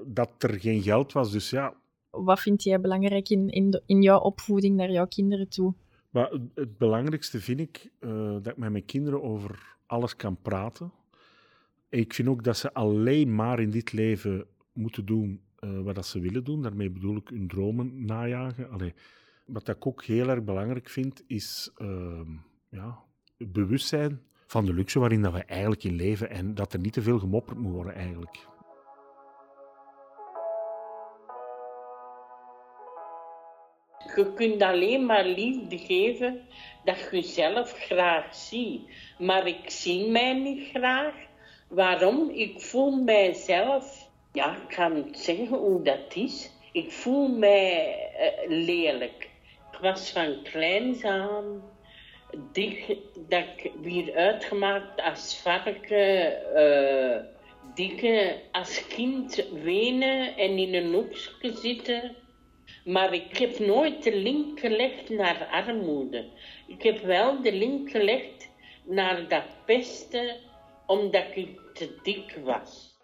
dat 0.06 0.30
er 0.38 0.60
geen 0.60 0.82
geld 0.82 1.12
was. 1.12 1.32
Dus 1.32 1.50
ja, 1.50 1.74
Wat 2.10 2.40
vind 2.40 2.62
jij 2.62 2.80
belangrijk 2.80 3.28
in, 3.28 3.48
in, 3.48 3.82
in 3.86 4.02
jouw 4.02 4.18
opvoeding 4.18 4.76
naar 4.76 4.90
jouw 4.90 5.06
kinderen 5.06 5.48
toe? 5.48 5.74
Maar 6.10 6.30
het- 6.54 6.78
belangrijkste 6.78 7.40
vind 7.40 7.60
ik 7.60 7.90
eh, 7.98 8.32
dat 8.32 8.46
ik 8.46 8.56
met 8.56 8.70
mijn 8.70 8.84
kinderen 8.84 9.22
over 9.22 9.76
alles 9.86 10.16
kan 10.16 10.36
praten. 10.42 10.92
Ik 11.88 12.14
vind 12.14 12.28
ook 12.28 12.44
dat 12.44 12.56
ze 12.56 12.72
alleen 12.74 13.34
maar 13.34 13.60
in 13.60 13.70
dit 13.70 13.92
leven 13.92 14.46
moeten 14.72 15.04
doen 15.06 15.40
eh, 15.58 15.80
wat 15.80 15.94
dat 15.94 16.06
ze 16.06 16.20
willen 16.20 16.44
doen. 16.44 16.62
Daarmee 16.62 16.90
bedoel 16.90 17.16
ik 17.16 17.28
hun 17.28 17.48
dromen 17.48 18.04
najagen. 18.04 18.70
Allee, 18.70 18.94
wat 19.46 19.68
ik 19.68 19.86
ook 19.86 20.04
heel 20.04 20.28
erg 20.28 20.44
belangrijk 20.44 20.88
vind, 20.88 21.22
is 21.26 21.70
ehm, 21.76 22.30
ja, 22.68 22.98
het 23.38 23.52
bewustzijn 23.52 24.20
van 24.46 24.64
de 24.64 24.72
luxe 24.72 24.98
waarin 24.98 25.22
dat 25.22 25.32
we 25.32 25.44
eigenlijk 25.44 25.84
in 25.84 25.94
leven 25.94 26.30
en 26.30 26.54
dat 26.54 26.72
er 26.72 26.78
niet 26.80 26.92
te 26.92 27.02
veel 27.02 27.18
gemopperd 27.18 27.58
moet 27.58 27.72
worden 27.72 27.94
eigenlijk. 27.94 28.46
Je 34.16 34.32
kunt 34.34 34.62
alleen 34.62 35.06
maar 35.06 35.24
liefde 35.24 35.78
geven 35.78 36.48
dat 36.84 36.98
je 37.10 37.16
jezelf 37.16 37.72
graag 37.72 38.34
ziet. 38.34 38.80
Maar 39.18 39.46
ik 39.46 39.70
zie 39.70 40.08
mij 40.08 40.32
niet 40.32 40.68
graag. 40.68 41.14
Waarom? 41.68 42.30
Ik 42.30 42.60
voel 42.60 42.90
mijzelf, 42.90 44.08
ja, 44.32 44.56
ik 44.68 44.92
niet 44.92 45.18
zeggen 45.18 45.56
hoe 45.56 45.82
dat 45.82 46.14
is. 46.14 46.50
Ik 46.72 46.92
voel 46.92 47.28
mij 47.28 47.98
eh, 48.18 48.48
lelijk. 48.48 49.28
Ik 49.72 49.78
was 49.80 50.10
van 50.10 50.42
kleins 50.42 51.04
aan 51.04 51.62
dik, 52.52 52.96
dat 53.28 53.44
ik 53.56 53.72
weer 53.82 54.14
uitgemaakt 54.14 55.00
als 55.00 55.40
varken, 55.42 56.54
eh, 56.54 57.20
dikke, 57.74 58.40
als 58.52 58.86
kind 58.86 59.44
wenen 59.62 60.36
en 60.36 60.58
in 60.58 60.74
een 60.74 60.92
hoekje 60.92 61.52
zitten. 61.56 62.16
Maar 62.84 63.14
ik 63.14 63.36
heb 63.36 63.58
nooit 63.58 64.02
de 64.02 64.16
link 64.16 64.60
gelegd 64.60 65.08
naar 65.08 65.46
armoede. 65.46 66.28
Ik 66.66 66.82
heb 66.82 66.98
wel 66.98 67.42
de 67.42 67.52
link 67.52 67.90
gelegd 67.90 68.50
naar 68.84 69.28
dat 69.28 69.44
pesten, 69.64 70.36
omdat 70.86 71.26
ik 71.34 71.60
te 71.74 71.98
dik 72.02 72.38
was. 72.44 72.96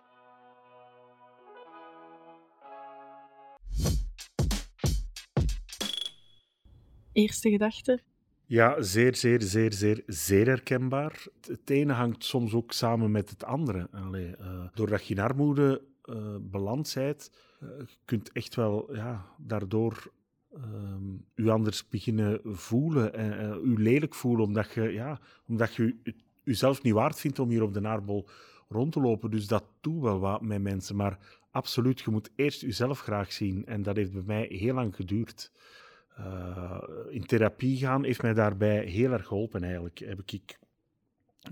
Eerste 7.12 7.50
gedachte? 7.50 8.00
Ja, 8.46 8.82
zeer, 8.82 9.16
zeer, 9.16 9.42
zeer, 9.42 9.72
zeer, 9.72 10.02
zeer 10.06 10.46
herkenbaar. 10.46 11.26
Het- 11.46 11.70
ene 11.70 11.92
hangt 11.92 12.24
soms 12.24 12.54
ook 12.54 12.72
samen 12.72 13.10
met 13.10 13.30
het 13.30 13.44
andere. 13.44 13.88
Allee, 13.92 14.36
eh, 14.36 14.64
doordat 14.74 15.06
je 15.06 15.14
in 15.14 15.20
armoede 15.20 15.82
eh 16.04 16.36
beland 16.40 16.96
eh, 16.96 17.08
je 17.68 17.96
kunt 18.04 18.32
echt 18.32 18.54
wel 18.54 18.94
ja, 18.94 19.26
daardoor 19.38 20.12
ehm 20.54 21.16
u 21.34 21.48
anders 21.48 21.88
beginnen 21.88 22.40
voelen 22.44 23.14
en 23.14 23.38
eh, 23.38 23.56
u 23.64 23.82
lelijk 23.82 24.14
voelen, 24.14 24.44
omdat 24.44 24.72
je, 24.72 24.82
ja, 24.82 25.20
omdat 25.46 25.74
je 25.74 26.14
uzelf 26.44 26.82
niet 26.82 26.92
waard 26.92 27.20
vindt 27.20 27.38
om 27.38 27.48
hier 27.48 27.62
op 27.62 27.74
de 27.74 27.80
naarbol 27.80 28.28
rond 28.68 28.92
te 28.92 29.00
lopen. 29.00 29.30
Dus 29.30 29.46
dat 29.46 29.64
doet 29.80 30.02
wel 30.02 30.18
wat 30.18 30.42
met 30.42 30.62
mensen. 30.62 30.96
Maar 30.96 31.18
absoluut, 31.50 32.00
je 32.00 32.10
moet 32.10 32.30
eerst 32.34 32.62
uzelf 32.62 33.00
graag 33.00 33.32
zien. 33.32 33.66
En 33.66 33.82
dat 33.82 33.96
heeft 33.96 34.12
bij 34.12 34.22
mij 34.26 34.46
heel 34.50 34.74
lang 34.74 34.94
geduurd. 34.94 35.52
In 37.08 37.26
therapie 37.26 37.76
gaan 37.76 38.04
heeft 38.04 38.22
mij 38.22 38.34
daarbij 38.34 38.84
heel 38.84 39.12
erg 39.12 39.26
geholpen 39.26 39.62
eigenlijk. 39.62 39.98
Heb 39.98 40.22
ik 40.26 40.58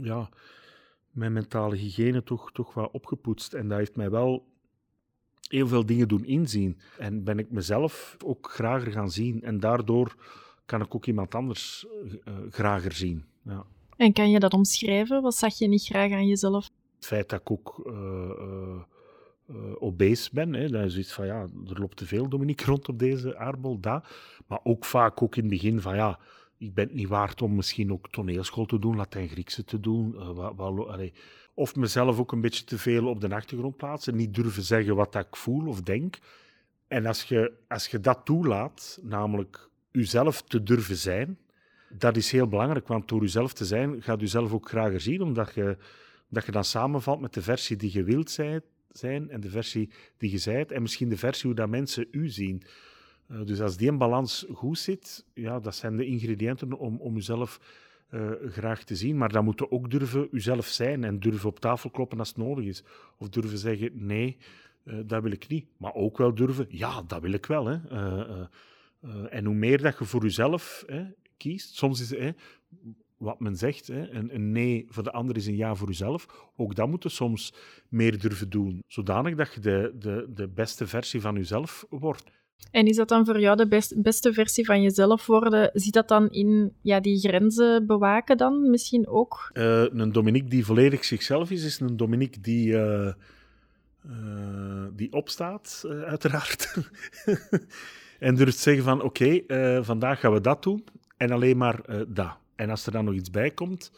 ja, 0.01 0.29
mijn 1.13 1.33
mentale 1.33 1.77
hygiëne 1.77 2.23
toch, 2.23 2.53
toch 2.53 2.75
wat 2.75 2.91
opgepoetst. 2.93 3.53
En 3.53 3.69
dat 3.69 3.79
heeft 3.79 3.97
mij 3.97 4.11
wel 4.11 4.47
heel 5.49 5.69
veel 5.69 5.87
dingen 5.87 6.09
doen 6.09 6.25
inzien. 6.25 6.79
En 6.99 7.25
ben 7.25 7.39
ik 7.39 7.51
mezelf 7.51 8.17
ook 8.25 8.51
grager 8.51 8.93
gaan 8.93 9.11
zien. 9.11 9.43
En 9.43 9.61
daardoor 9.61 10.17
kan 10.67 10.81
ik 10.81 10.95
ook 10.95 11.07
iemand 11.07 11.35
anders 11.35 11.87
uh, 12.05 12.35
grager 12.51 12.93
zien. 12.93 13.25
Ja. 13.45 13.65
En 13.97 14.13
kan 14.13 14.31
je 14.31 14.39
dat 14.39 14.53
omschrijven? 14.53 15.23
Wat 15.23 15.35
zag 15.35 15.59
je 15.59 15.69
niet 15.69 15.85
graag 15.85 16.13
aan 16.13 16.27
jezelf? 16.27 16.71
Het 16.97 17.07
feit 17.07 17.29
dat 17.29 17.41
ik 17.41 17.51
ook 17.51 17.83
uh, 17.87 18.83
obese 19.79 20.31
ben, 20.33 20.53
hè, 20.53 20.69
dat 20.69 20.85
is 20.85 20.97
iets 20.97 21.13
van 21.13 21.27
ja, 21.27 21.41
er 21.69 21.81
loopt 21.81 21.97
te 21.97 22.07
veel 22.07 22.29
Dominique 22.29 22.67
rond 22.67 22.89
op 22.89 22.99
deze 22.99 23.37
aardbol, 23.37 23.81
dat. 23.81 24.07
Maar 24.47 24.61
ook 24.63 24.85
vaak 24.85 25.23
ook 25.23 25.37
in 25.37 25.43
het 25.43 25.51
begin 25.51 25.81
van 25.81 25.95
ja, 25.95 26.19
ik 26.63 26.75
ben 26.75 26.87
het 26.87 26.95
niet 26.95 27.09
waard 27.09 27.43
om 27.43 27.55
misschien 27.55 27.93
ook 27.93 28.11
toneelschool 28.11 28.67
te 28.67 28.79
doen, 28.79 28.97
Latijn-Griekse 28.97 29.65
te 29.65 29.81
doen. 29.81 30.15
Uh, 30.15 30.51
wat, 30.57 31.11
of 31.55 31.77
mezelf 31.77 32.19
ook 32.19 32.33
een 32.33 32.41
beetje 32.41 32.65
te 32.65 32.79
veel 32.79 33.07
op 33.07 33.21
de 33.21 33.35
achtergrond 33.35 33.77
plaatsen, 33.77 34.17
niet 34.17 34.35
durven 34.35 34.63
zeggen 34.63 34.97
wat 34.97 35.15
ik 35.15 35.37
voel 35.37 35.67
of 35.67 35.81
denk. 35.81 36.19
En 36.89 37.07
als 37.07 37.23
je, 37.23 37.53
als 37.69 37.87
je 37.87 38.01
dat 38.01 38.21
toelaat, 38.25 38.99
namelijk 39.03 39.69
jezelf 39.91 40.43
te 40.43 40.63
durven 40.63 40.97
zijn, 40.97 41.39
dat 41.89 42.17
is 42.17 42.31
heel 42.31 42.49
belangrijk, 42.49 42.89
want 42.89 43.09
door 43.09 43.21
jezelf 43.21 43.53
te 43.53 43.65
zijn, 43.65 44.03
gaat 44.03 44.21
je 44.21 44.27
zelf 44.27 44.53
ook 44.53 44.69
graag 44.69 45.01
zien, 45.01 45.23
omdat 45.23 45.55
je, 45.55 45.77
dat 46.29 46.47
je 46.47 46.53
dan 46.53 46.65
samenvalt 46.65 47.21
met 47.21 47.35
de 47.35 47.43
versie 47.43 47.77
die 47.77 47.93
je 47.93 48.03
wilt 48.03 48.31
zijn 48.91 49.31
en 49.31 49.41
de 49.41 49.51
versie 49.51 49.91
die 50.19 50.31
je 50.31 50.39
zijt, 50.39 50.73
en 50.73 50.83
misschien 50.83 51.09
de 51.09 51.17
versie 51.17 51.47
hoe 51.47 51.55
dat 51.55 51.69
mensen 51.69 52.07
u 52.11 52.29
zien. 52.29 52.63
Uh, 53.33 53.45
dus 53.45 53.61
als 53.61 53.77
die 53.77 53.93
balans 53.93 54.47
goed 54.53 54.79
zit, 54.79 55.27
ja, 55.35 55.61
dat 55.61 55.75
zijn 55.75 55.97
de 55.97 56.07
ingrediënten 56.07 56.73
om, 56.73 56.97
om 56.97 57.15
jezelf 57.15 57.61
uh, 58.11 58.31
graag 58.47 58.85
te 58.85 58.97
zien. 58.97 59.17
Maar 59.17 59.33
dan 59.33 59.45
moet 59.45 59.59
je 59.59 59.71
ook 59.71 59.91
durven 59.91 60.29
jezelf 60.31 60.67
zijn 60.67 61.05
en 61.05 61.21
durven 61.21 61.49
op 61.49 61.61
tafel 61.61 61.91
kloppen 61.91 62.19
als 62.19 62.29
het 62.29 62.37
nodig 62.37 62.65
is. 62.65 62.85
Of 63.19 63.29
durven 63.29 63.59
zeggen, 63.59 63.91
nee, 63.95 64.37
uh, 64.85 64.99
dat 65.07 65.23
wil 65.23 65.33
ik 65.33 65.49
niet. 65.49 65.67
Maar 65.77 65.95
ook 65.95 66.19
wel 66.19 66.35
durven, 66.35 66.67
ja, 66.69 67.03
dat 67.03 67.21
wil 67.21 67.33
ik 67.33 67.47
wel. 67.47 67.67
Hè. 67.67 67.79
en 69.29 69.45
hoe 69.45 69.55
meer 69.55 69.83
dat 69.83 69.99
je 69.99 70.05
voor 70.05 70.23
jezelf 70.23 70.85
hè, 70.87 71.05
kiest, 71.37 71.77
soms 71.77 72.01
is 72.01 72.11
hè, 72.11 72.31
wat 73.17 73.41
men 73.41 73.57
zegt, 73.57 73.87
hè, 73.87 74.11
een, 74.11 74.35
een, 74.35 74.53
nee 74.53 74.87
voor 74.89 75.03
de 75.03 75.13
ander 75.13 75.37
is 75.37 75.47
een 75.47 75.57
ja 75.57 75.75
voor 75.75 75.89
jezelf. 75.89 76.51
Ook 76.57 76.75
dat 76.75 76.89
moet 76.89 77.03
je 77.03 77.09
soms 77.09 77.55
meer 77.89 78.21
durven 78.21 78.51
doen, 78.51 78.83
zodanig 78.87 79.35
dat 79.35 79.55
je 79.55 79.61
de, 79.61 79.95
de, 79.99 80.27
de 80.35 80.49
beste 80.49 80.87
versie 80.87 81.21
van 81.21 81.35
jezelf 81.35 81.87
wordt. 81.89 82.31
En 82.71 82.87
is 82.87 82.97
dat 82.97 83.09
dan 83.09 83.25
voor 83.25 83.41
jou 83.41 83.57
de 83.57 83.69
best, 83.69 84.03
beste 84.03 84.33
versie 84.33 84.65
van 84.65 84.83
jezelf 84.83 85.27
worden? 85.27 85.71
Zit 85.73 85.93
dat 85.93 86.09
dan 86.09 86.31
in 86.31 86.73
ja, 86.83 87.01
die 87.01 87.19
grenzen 87.19 87.87
bewaken 87.87 88.37
dan 88.37 88.71
misschien 88.71 89.09
ook? 89.09 89.51
Uh, 89.55 89.83
een 89.83 90.13
Dominique 90.13 90.49
die 90.49 90.65
volledig 90.65 91.05
zichzelf 91.05 91.51
is, 91.51 91.65
is 91.65 91.81
een 91.81 91.97
Dominique 91.97 92.41
die, 92.41 92.73
uh, 92.73 93.13
uh, 94.07 94.85
die 94.93 95.13
opstaat, 95.13 95.85
uiteraard. 96.07 96.75
en 98.19 98.35
durft 98.35 98.59
zeggen 98.59 98.85
van 98.85 99.03
oké, 99.03 99.41
vandaag 99.85 100.21
gaan 100.21 100.33
we 100.33 100.41
dat 100.41 100.63
doen 100.63 100.85
en 101.17 101.31
alleen 101.31 101.57
maar 101.57 101.81
dat. 102.09 102.37
En 102.55 102.71
als 102.71 102.87
er 102.87 102.93
dan 102.93 103.05
nog 103.05 103.15
iets 103.15 103.31
bij 103.31 103.51
komt, 103.51 103.93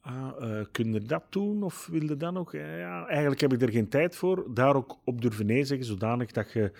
ah, 0.00 0.32
kun 0.70 0.92
je 0.92 1.00
dat 1.00 1.22
doen 1.30 1.62
of 1.62 1.86
wil 1.86 2.02
je 2.02 2.16
dat 2.16 2.32
nog? 2.32 2.52
ja, 2.52 3.06
eigenlijk 3.06 3.40
heb 3.40 3.52
ik 3.52 3.62
er 3.62 3.70
geen 3.70 3.88
tijd 3.88 4.16
voor. 4.16 4.46
Daar 4.54 4.76
ook 4.76 4.98
op 5.04 5.22
durven 5.22 5.46
nee 5.46 5.64
zeggen, 5.64 5.86
zodanig 5.86 6.30
dat 6.30 6.52
je 6.52 6.72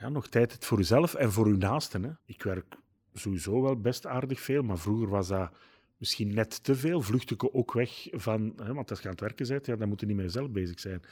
ja, 0.00 0.08
nog 0.08 0.28
tijd 0.28 0.50
hebt 0.50 0.64
voor 0.64 0.78
jezelf 0.78 1.14
en 1.14 1.32
voor 1.32 1.48
je 1.48 1.56
naasten. 1.56 2.02
Hè. 2.02 2.10
Ik 2.24 2.42
werk 2.42 2.76
sowieso 3.14 3.62
wel 3.62 3.80
best 3.80 4.06
aardig 4.06 4.40
veel, 4.40 4.62
maar 4.62 4.78
vroeger 4.78 5.08
was 5.08 5.28
dat 5.28 5.52
misschien 5.96 6.34
net 6.34 6.64
te 6.64 6.74
veel. 6.74 7.00
Vlucht 7.00 7.30
ik 7.30 7.54
ook 7.54 7.72
weg 7.72 8.08
van, 8.10 8.52
hè, 8.56 8.74
want 8.74 8.90
als 8.90 8.98
je 8.98 9.04
aan 9.04 9.10
het 9.10 9.20
werken 9.20 9.48
bent, 9.48 9.66
ja, 9.66 9.76
dan 9.76 9.88
moet 9.88 10.00
je 10.00 10.06
niet 10.06 10.16
met 10.16 10.24
jezelf 10.24 10.50
bezig 10.50 10.80
zijn. 10.80 11.02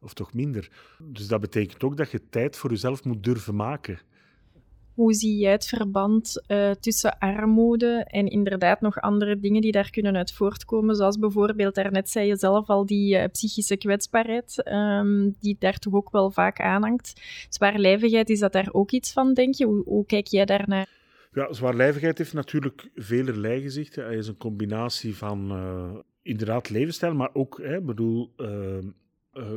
Of 0.00 0.14
toch 0.14 0.32
minder. 0.32 0.70
Dus 0.98 1.26
dat 1.26 1.40
betekent 1.40 1.82
ook 1.82 1.96
dat 1.96 2.10
je 2.10 2.28
tijd 2.28 2.56
voor 2.56 2.70
jezelf 2.70 3.04
moet 3.04 3.24
durven 3.24 3.54
maken. 3.54 3.98
Hoe 4.98 5.14
zie 5.14 5.36
jij 5.36 5.52
het 5.52 5.66
verband 5.66 6.44
uh, 6.48 6.70
tussen 6.70 7.18
armoede 7.18 8.04
en 8.06 8.26
inderdaad 8.26 8.80
nog 8.80 9.00
andere 9.00 9.40
dingen 9.40 9.60
die 9.60 9.72
daar 9.72 9.90
kunnen 9.90 10.16
uit 10.16 10.32
voortkomen? 10.32 10.94
Zoals 10.96 11.18
bijvoorbeeld, 11.18 11.74
daarnet 11.74 12.10
zei 12.10 12.26
je 12.26 12.36
zelf 12.36 12.68
al, 12.68 12.86
die 12.86 13.14
uh, 13.14 13.24
psychische 13.32 13.76
kwetsbaarheid, 13.76 14.62
um, 14.72 15.36
die 15.40 15.56
daar 15.58 15.78
toch 15.78 15.94
ook 15.94 16.10
wel 16.10 16.30
vaak 16.30 16.60
aanhangt. 16.60 17.12
Zwaarlijvigheid, 17.48 18.30
is 18.30 18.38
dat 18.38 18.52
daar 18.52 18.68
ook 18.72 18.90
iets 18.90 19.12
van, 19.12 19.34
denk 19.34 19.54
je? 19.54 19.66
Hoe, 19.84 20.06
kijk 20.06 20.26
jij 20.26 20.44
daarnaar? 20.44 20.88
Ja, 21.32 21.52
zwaarlijvigheid 21.52 22.18
heeft 22.18 22.34
natuurlijk 22.34 22.90
velerlei 22.94 23.62
gezichten. 23.62 24.04
Hij 24.04 24.16
is 24.16 24.28
een 24.28 24.36
combinatie 24.36 25.16
van 25.16 25.52
uh, 25.52 25.98
inderdaad 26.22 26.70
levensstijl, 26.70 27.14
maar 27.14 27.30
ook, 27.32 27.60
hè, 27.62 27.80
bedoel, 27.80 28.34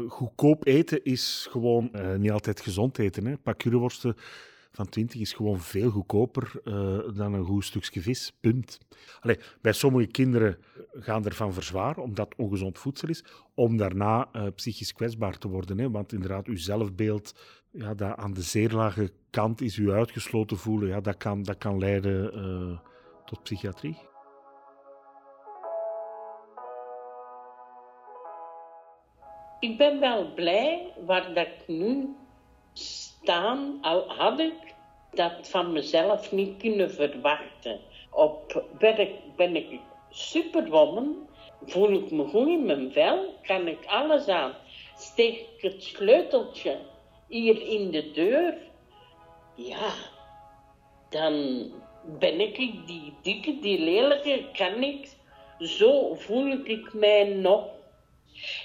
goedkoop 0.07 0.67
eten 0.67 1.03
is 1.03 1.47
gewoon 1.49 1.91
niet 2.17 2.31
altijd 2.31 2.61
gezond 2.61 2.99
eten. 2.99 3.25
Hè. 3.25 3.55
Curryworsten 3.57 4.15
van 4.71 4.89
20 4.89 5.19
is 5.19 5.33
gewoon 5.33 5.59
veel 5.59 5.89
goedkoper 5.89 6.51
uh, 6.63 6.99
dan 7.15 7.33
een 7.33 7.45
goed 7.45 7.65
stukje 7.65 8.01
vis. 8.01 8.33
Punt. 8.39 8.79
Allee, 9.19 9.39
bij 9.61 9.71
sommige 9.71 10.07
kinderen 10.07 10.57
gaan 10.93 11.25
ervan 11.25 11.53
verzwaren, 11.53 12.03
omdat 12.03 12.35
ongezond 12.37 12.79
voedsel 12.79 13.09
is, 13.09 13.23
om 13.53 13.77
daarna 13.77 14.29
uh, 14.33 14.47
psychisch 14.55 14.93
kwetsbaar 14.93 15.37
te 15.37 15.47
worden. 15.47 15.77
Hè? 15.77 15.91
Want 15.91 16.13
inderdaad, 16.13 16.47
uw 16.47 16.57
zelfbeeld, 16.57 17.35
ja, 17.71 17.93
dat 17.93 18.15
aan 18.15 18.33
de 18.33 18.41
zeer 18.41 18.71
lage 18.71 19.11
kant 19.29 19.61
is 19.61 19.77
u 19.77 19.91
uitgesloten 19.91 20.57
voelen, 20.57 20.89
ja, 20.89 21.01
dat, 21.01 21.17
kan, 21.17 21.43
dat 21.43 21.57
kan 21.57 21.77
leiden 21.77 22.37
uh, 22.37 22.79
tot 23.25 23.43
psychiatrie. 23.43 23.97
Ik 29.59 29.77
ben 29.77 29.99
wel 29.99 30.33
blij 30.33 30.93
waar 31.05 31.33
dat 31.33 31.47
ik 31.47 31.67
nu 31.67 32.15
staan, 33.21 33.77
had 34.07 34.39
ik 34.39 34.73
dat 35.13 35.49
van 35.49 35.71
mezelf 35.71 36.31
niet 36.31 36.57
kunnen 36.57 36.91
verwachten. 36.91 37.79
Op 38.11 38.63
werk 38.79 39.11
ben 39.35 39.55
ik 39.55 39.79
superwoman, 40.09 41.27
voel 41.65 41.91
ik 41.91 42.11
me 42.11 42.27
goed 42.27 42.47
in 42.47 42.65
mijn 42.65 42.91
vel, 42.91 43.33
kan 43.41 43.67
ik 43.67 43.85
alles 43.85 44.27
aan. 44.27 44.53
Steek 44.97 45.39
ik 45.39 45.61
het 45.61 45.83
sleuteltje 45.83 46.77
hier 47.27 47.61
in 47.61 47.91
de 47.91 48.11
deur, 48.11 48.57
ja, 49.55 49.91
dan 51.09 51.65
ben 52.19 52.39
ik 52.39 52.55
die 52.87 53.13
dikke, 53.21 53.59
die 53.59 53.79
lelijke, 53.79 54.45
kan 54.53 54.83
ik. 54.83 55.19
Zo 55.59 56.13
voel 56.13 56.51
ik 56.63 56.93
mij 56.93 57.23
nog 57.23 57.65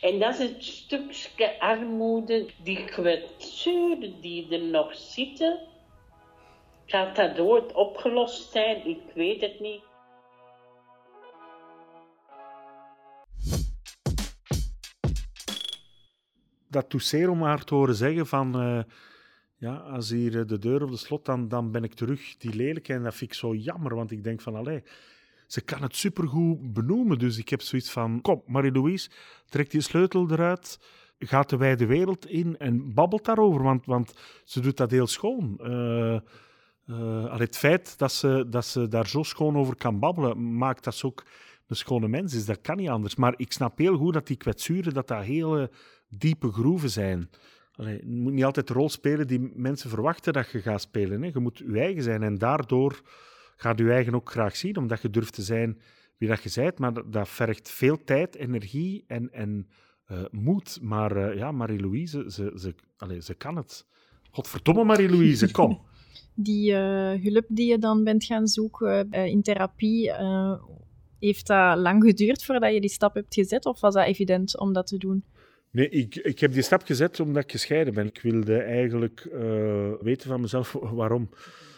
en 0.00 0.18
dat 0.18 0.38
is 0.38 0.38
het 0.38 0.64
stukje 0.64 1.60
armoede, 1.60 2.46
die 2.62 2.84
kwetsuren 2.84 4.20
die 4.20 4.48
er 4.50 4.62
nog 4.62 4.94
zitten. 4.94 5.58
Gaat 6.86 7.16
dat 7.16 7.38
ooit 7.38 7.72
opgelost 7.72 8.52
zijn? 8.52 8.86
Ik 8.86 9.00
weet 9.14 9.40
het 9.40 9.60
niet. 9.60 9.82
Dat 16.68 16.90
doet 16.90 17.28
om 17.28 17.42
haar 17.42 17.64
te 17.64 17.74
horen 17.74 17.94
zeggen 17.94 18.26
van... 18.26 18.62
Uh, 18.62 18.82
ja, 19.58 19.76
als 19.76 20.10
hier 20.10 20.38
eh, 20.38 20.46
de 20.46 20.58
deur 20.58 20.82
op 20.82 20.90
de 20.90 20.96
slot, 20.96 21.24
dan, 21.24 21.48
dan 21.48 21.70
ben 21.70 21.84
ik 21.84 21.94
terug 21.94 22.36
die 22.36 22.54
lelijke. 22.54 22.92
En 22.92 23.02
dat 23.02 23.14
vind 23.14 23.30
ik 23.30 23.36
zo 23.36 23.54
jammer, 23.54 23.94
want 23.94 24.10
ik 24.10 24.24
denk 24.24 24.40
van... 24.40 24.54
Allee, 24.54 24.82
ze 25.46 25.60
kan 25.60 25.82
het 25.82 25.96
supergoed 25.96 26.72
benoemen. 26.72 27.18
Dus 27.18 27.38
ik 27.38 27.48
heb 27.48 27.62
zoiets 27.62 27.90
van: 27.90 28.20
kom, 28.20 28.42
Marie-Louise, 28.46 29.10
trek 29.48 29.70
die 29.70 29.80
sleutel 29.80 30.30
eruit. 30.30 30.78
Gaat 31.18 31.50
de 31.50 31.56
wijde 31.56 31.86
wereld 31.86 32.26
in 32.26 32.58
en 32.58 32.94
babbelt 32.94 33.24
daarover, 33.24 33.62
want, 33.62 33.86
want 33.86 34.12
ze 34.44 34.60
doet 34.60 34.76
dat 34.76 34.90
heel 34.90 35.06
schoon. 35.06 35.60
Uh, 35.62 37.38
het 37.38 37.56
feit 37.56 37.98
dat 37.98 38.12
ze, 38.12 38.46
dat 38.48 38.64
ze 38.64 38.88
daar 38.88 39.08
zo 39.08 39.22
schoon 39.22 39.56
over 39.56 39.76
kan 39.76 39.98
babbelen, 39.98 40.56
maakt 40.56 40.84
dat 40.84 40.94
ze 40.94 41.06
ook 41.06 41.24
een 41.66 41.76
schone 41.76 42.08
mens 42.08 42.34
is. 42.34 42.44
Dat 42.44 42.60
kan 42.60 42.76
niet 42.76 42.88
anders. 42.88 43.14
Maar 43.14 43.34
ik 43.36 43.52
snap 43.52 43.78
heel 43.78 43.96
goed 43.96 44.12
dat 44.12 44.26
die 44.26 44.36
kwetsuren 44.36 44.94
dat 44.94 45.08
dat 45.08 45.22
hele 45.22 45.70
diepe 46.08 46.52
groeven 46.52 46.90
zijn. 46.90 47.30
Je 47.76 48.02
moet 48.04 48.32
niet 48.32 48.44
altijd 48.44 48.66
de 48.66 48.72
rol 48.72 48.88
spelen 48.88 49.26
die 49.26 49.50
mensen 49.54 49.90
verwachten 49.90 50.32
dat 50.32 50.50
je 50.50 50.60
gaat 50.60 50.80
spelen. 50.80 51.22
Hè. 51.22 51.30
Je 51.32 51.40
moet 51.40 51.58
je 51.58 51.78
eigen 51.80 52.02
zijn 52.02 52.22
en 52.22 52.38
daardoor 52.38 53.02
gaat 53.56 53.78
je 53.78 53.90
eigen 53.90 54.14
ook 54.14 54.30
graag 54.30 54.56
zien, 54.56 54.76
omdat 54.76 55.02
je 55.02 55.10
durft 55.10 55.34
te 55.34 55.42
zijn 55.42 55.80
wie 56.18 56.28
dat 56.28 56.42
je 56.42 56.60
bent. 56.60 56.78
Maar 56.78 56.92
dat, 56.92 57.12
dat 57.12 57.28
vergt 57.28 57.70
veel 57.70 58.04
tijd, 58.04 58.34
energie 58.34 59.04
en, 59.06 59.32
en 59.32 59.68
uh, 60.10 60.18
moed. 60.30 60.78
Maar 60.82 61.16
uh, 61.16 61.36
ja, 61.36 61.52
Marie-Louise, 61.52 62.24
ze, 62.30 62.52
ze, 62.56 62.74
allez, 62.96 63.26
ze 63.26 63.34
kan 63.34 63.56
het. 63.56 63.86
Godverdomme, 64.30 64.84
Marie-Louise, 64.84 65.50
kom. 65.50 65.80
Die 66.34 66.72
uh, 66.72 67.22
hulp 67.22 67.44
die 67.48 67.70
je 67.70 67.78
dan 67.78 68.04
bent 68.04 68.24
gaan 68.24 68.46
zoeken 68.46 69.10
in 69.10 69.42
therapie, 69.42 70.12
heeft 71.18 71.46
dat 71.46 71.78
lang 71.78 72.04
geduurd 72.04 72.44
voordat 72.44 72.72
je 72.72 72.80
die 72.80 72.90
stap 72.90 73.14
hebt 73.14 73.34
gezet? 73.34 73.66
Of 73.66 73.80
was 73.80 73.94
dat 73.94 74.06
evident 74.06 74.58
om 74.58 74.72
dat 74.72 74.86
te 74.86 74.96
doen? 74.96 75.24
Nee, 75.70 75.88
ik, 75.88 76.14
ik 76.14 76.40
heb 76.40 76.52
die 76.52 76.62
stap 76.62 76.82
gezet 76.82 77.20
omdat 77.20 77.42
ik 77.42 77.50
gescheiden 77.50 77.94
ben. 77.94 78.06
Ik 78.06 78.20
wilde 78.22 78.56
eigenlijk 78.56 79.28
weten 80.00 80.28
van 80.28 80.40
mezelf 80.40 80.72
waarom. 81.00 81.28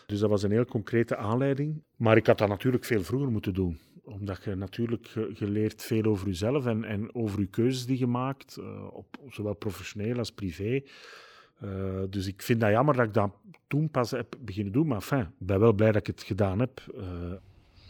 Dus 0.08 0.18
dat 0.20 0.30
was 0.30 0.42
een 0.42 0.50
heel 0.50 0.64
concrete 0.64 1.16
aanleiding. 1.16 1.82
Maar 1.96 2.16
ik 2.16 2.26
had 2.26 2.38
dat 2.38 2.48
natuurlijk 2.48 2.84
veel 2.84 3.02
vroeger 3.02 3.30
moeten 3.30 3.54
doen. 3.54 3.78
Omdat 4.02 4.44
je 4.44 4.54
natuurlijk 4.54 5.08
geleerd 5.32 5.82
veel 5.82 6.04
over 6.04 6.26
jezelf 6.26 6.66
en, 6.66 6.84
en 6.84 7.14
over 7.14 7.40
je 7.40 7.46
keuzes 7.46 7.86
die 7.86 7.98
je 7.98 8.06
maakt, 8.06 8.56
uh, 8.60 8.86
op, 8.92 9.16
zowel 9.30 9.54
professioneel 9.54 10.18
als 10.18 10.32
privé. 10.32 10.82
Uh, 11.64 12.02
dus 12.10 12.26
ik 12.26 12.42
vind 12.42 12.60
dat 12.60 12.70
jammer 12.70 12.96
dat 12.96 13.06
ik 13.06 13.14
dat 13.14 13.30
toen 13.66 13.90
pas 13.90 14.10
heb 14.10 14.36
beginnen 14.40 14.72
doen. 14.72 14.86
Maar 14.86 15.30
ik 15.38 15.46
ben 15.46 15.60
wel 15.60 15.72
blij 15.72 15.92
dat 15.92 16.00
ik 16.00 16.06
het 16.06 16.22
gedaan 16.22 16.58
heb. 16.58 16.84
Uh, 16.94 17.32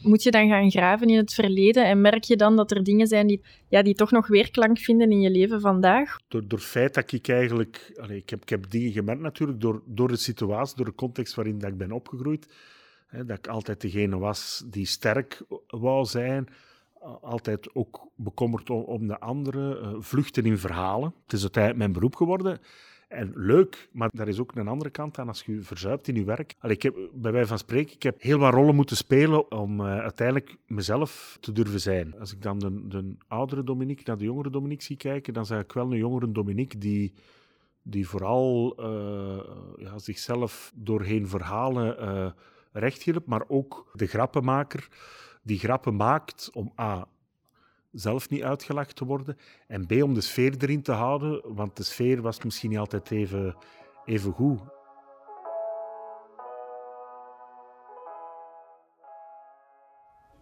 moet 0.03 0.23
je 0.23 0.31
dan 0.31 0.49
gaan 0.49 0.71
graven 0.71 1.09
in 1.09 1.17
het 1.17 1.35
verleden 1.35 1.87
en 1.87 2.01
merk 2.01 2.25
je 2.25 2.37
dan 2.37 2.57
dat 2.57 2.71
er 2.71 2.83
dingen 2.83 3.07
zijn 3.07 3.27
die, 3.27 3.43
ja, 3.69 3.83
die 3.83 3.95
toch 3.95 4.11
nog 4.11 4.27
weerklank 4.27 4.79
vinden 4.79 5.11
in 5.11 5.21
je 5.21 5.31
leven 5.31 5.61
vandaag? 5.61 6.19
Door, 6.29 6.49
door 6.49 6.59
het 6.59 6.69
feit 6.69 6.95
dat 6.95 7.13
ik 7.13 7.29
eigenlijk... 7.29 7.93
Ik, 8.09 8.31
heb, 8.31 8.43
ik 8.43 8.49
heb 8.49 8.71
dingen 8.71 8.93
gemerkt 8.93 9.23
natuurlijk 9.23 9.61
door, 9.61 9.83
door 9.87 10.09
de 10.09 10.17
situatie, 10.17 10.77
door 10.77 10.87
de 10.87 10.95
context 10.95 11.35
waarin 11.35 11.59
dat 11.59 11.71
ik 11.71 11.79
ben 11.79 11.93
opgegroeid. 11.93 12.49
Hè, 13.07 13.25
dat 13.25 13.39
ik 13.39 13.47
altijd 13.47 13.81
degene 13.81 14.19
was 14.19 14.65
die 14.67 14.87
sterk 14.87 15.43
wou 15.67 16.05
zijn. 16.05 16.49
Altijd 17.21 17.75
ook 17.75 18.09
bekommerd 18.15 18.71
om, 18.71 19.07
de 19.07 19.21
anderen. 19.21 19.83
Uh, 19.83 19.97
vluchten 19.99 20.45
in 20.45 20.59
verhalen. 20.59 21.15
Het 21.23 21.33
is 21.33 21.41
uiteindelijk 21.43 21.83
mijn 21.83 21.93
beroep 21.93 22.17
geworden. 22.17 22.61
En 23.09 23.33
leuk, 23.35 23.89
maar 23.93 24.11
daar 24.13 24.29
is 24.29 24.41
ook 24.41 24.55
een 24.55 24.69
andere 24.69 24.91
kant 24.91 25.19
aan 25.19 25.29
als 25.29 25.43
je 25.43 25.63
verzuipt 25.63 26.09
in 26.09 26.15
je 26.15 26.25
werk. 26.25 26.55
Allee, 26.59 26.77
ik 26.77 26.83
heb, 26.83 26.97
bij 27.13 27.33
wijze 27.33 27.49
van 27.49 27.59
spreken, 27.59 27.95
ik 27.95 28.03
heb 28.03 28.23
heel 28.23 28.39
wat 28.39 28.55
rollen 28.55 28.75
moeten 28.75 28.97
spelen 28.97 29.51
om 29.51 29.81
uh, 29.81 29.99
uiteindelijk 29.99 30.57
mezelf 30.67 31.39
te 31.41 31.53
durven 31.53 31.81
zijn. 31.81 32.19
Als 32.19 32.33
ik 32.33 32.43
dan 32.43 32.59
de, 32.59 32.89
de 32.89 33.17
oudere 33.29 33.65
Dominique 33.65 34.03
naar 34.07 34.19
de 34.19 34.25
jongere 34.25 34.51
Dominique 34.51 34.85
zie 34.85 34.97
kijken, 34.97 35.33
dan 35.33 35.47
zeg 35.47 35.61
ik 35.61 35.73
wel 35.73 35.93
een 35.93 35.99
jongere 35.99 36.33
Dominique 36.33 36.79
die, 36.79 37.13
die 37.83 38.09
vooral 38.09 38.77
uh, 38.81 39.45
ja, 39.77 39.99
zichzelf 39.99 40.73
doorheen 40.75 41.29
verhalen 41.29 41.97
uh, 42.01 42.31
recht 42.73 43.03
hielp, 43.03 43.27
maar 43.27 43.45
ook 43.49 43.91
de 43.93 44.07
grappenmaker 44.07 44.89
die 45.43 45.59
grappen 45.59 45.97
maakt 45.97 46.51
om 46.53 46.73
A 46.81 47.09
zelf 47.93 48.31
niet 48.31 48.43
uitgelachen 48.43 48.95
te 48.95 49.05
worden. 49.05 49.39
En 49.67 49.87
B, 49.87 50.03
om 50.03 50.15
de 50.15 50.21
sfeer 50.21 50.55
erin 50.59 50.83
te 50.83 50.93
houden, 50.93 51.55
want 51.55 51.77
de 51.77 51.83
sfeer 51.83 52.23
was 52.23 52.43
misschien 52.43 52.71
niet 52.71 52.79
altijd 52.79 53.11
even, 53.11 53.57
even 54.05 54.33
goed. 54.33 54.61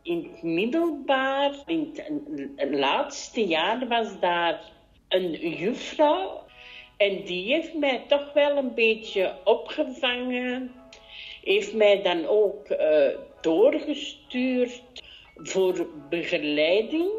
In 0.02 0.30
het 0.32 0.42
middelbaar, 0.42 1.62
in 1.66 1.98
het 2.56 2.74
laatste 2.74 3.46
jaar, 3.46 3.88
was 3.88 4.20
daar 4.20 4.72
een 5.08 5.30
juffrouw. 5.56 6.44
En 6.96 7.24
die 7.24 7.54
heeft 7.54 7.74
mij 7.74 8.04
toch 8.08 8.32
wel 8.32 8.56
een 8.56 8.74
beetje 8.74 9.34
opgevangen. 9.44 10.72
Heeft 11.42 11.74
mij 11.74 12.02
dan 12.02 12.26
ook 12.26 12.70
uh, 12.70 13.08
doorgestuurd 13.40 14.82
voor 15.34 15.86
begeleiding 16.08 17.10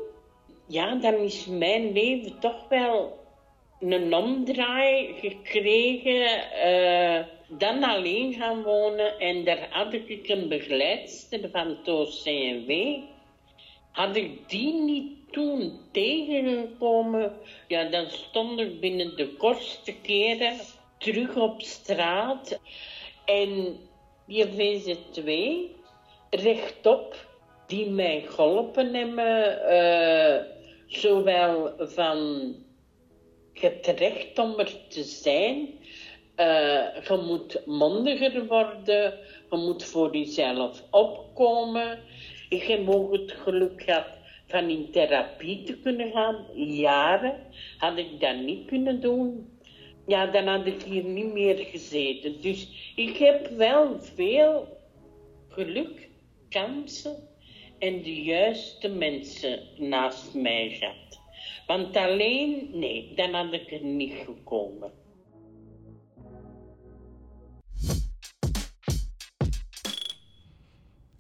ja, 0.67 0.95
dan 0.95 1.13
is 1.13 1.45
mijn 1.45 1.91
leven 1.91 2.39
toch 2.39 2.67
wel 2.69 3.19
een 3.80 4.13
omdraai 4.13 5.13
gekregen. 5.19 6.39
Uh, 6.65 7.25
dan 7.47 7.84
alleen 7.84 8.34
gaan 8.34 8.63
wonen 8.63 9.19
en 9.19 9.43
daar 9.43 9.67
had 9.69 9.93
ik 9.93 10.27
een 10.27 10.47
begeleidster 10.47 11.49
van 11.51 11.77
Toos 11.84 12.23
CNW. 12.23 12.71
Had 13.91 14.15
ik 14.15 14.49
die 14.49 14.73
niet 14.73 15.17
toen 15.32 15.80
tegengekomen, 15.91 17.38
ja, 17.67 17.84
dan 17.84 18.06
stond 18.10 18.60
ik 18.60 18.80
binnen 18.80 19.15
de 19.15 19.27
kortste 19.27 19.93
keren 20.01 20.58
terug 20.97 21.36
op 21.36 21.62
straat. 21.62 22.60
En 23.25 23.80
die 24.25 24.45
VZ2 24.45 25.32
rechtop, 26.30 27.27
die 27.67 27.89
mij 27.89 28.25
geholpen 28.27 28.93
hebben. 28.93 29.60
Uh, 29.69 30.57
zowel 30.88 31.73
van 31.78 32.56
recht 33.95 34.39
om 34.39 34.60
er 34.60 34.88
te 34.88 35.04
zijn, 35.04 35.67
uh, 36.38 37.04
je 37.08 37.23
moet 37.28 37.62
mondiger 37.65 38.45
worden, 38.47 39.13
je 39.50 39.58
moet 39.58 39.84
voor 39.84 40.17
jezelf 40.17 40.84
opkomen. 40.91 42.00
Heb 42.50 42.89
ook 42.89 43.12
het 43.12 43.32
geluk 43.32 43.84
gehad 43.84 44.08
van 44.47 44.69
in 44.69 44.91
therapie 44.91 45.63
te 45.63 45.78
kunnen 45.80 46.12
gaan, 46.12 46.45
jaren. 46.56 47.39
Had 47.78 47.97
ik 47.97 48.19
dat 48.19 48.38
niet 48.38 48.67
kunnen 48.67 49.02
doen, 49.02 49.50
ja, 50.08 50.26
dan 50.26 50.47
had 50.47 50.65
ik 50.65 50.82
hier 50.82 51.04
niet 51.04 51.34
meer 51.34 51.58
gezeten. 51.58 52.41
Dus 52.41 52.93
ik 52.95 53.17
heb 53.17 53.47
wel 53.47 54.00
veel 54.00 54.78
geluk, 55.50 56.10
kansen 56.50 57.26
en 57.79 58.01
de 58.03 58.23
juiste 58.23 58.89
mensen 58.89 59.59
naast 59.77 60.33
mij 60.33 60.69
gehad. 60.69 61.19
Want 61.67 61.95
alleen, 61.95 62.69
nee, 62.73 63.13
dan 63.15 63.33
had 63.33 63.53
ik 63.53 63.71
er 63.71 63.83
niet 63.83 64.13
gekomen. 64.13 64.91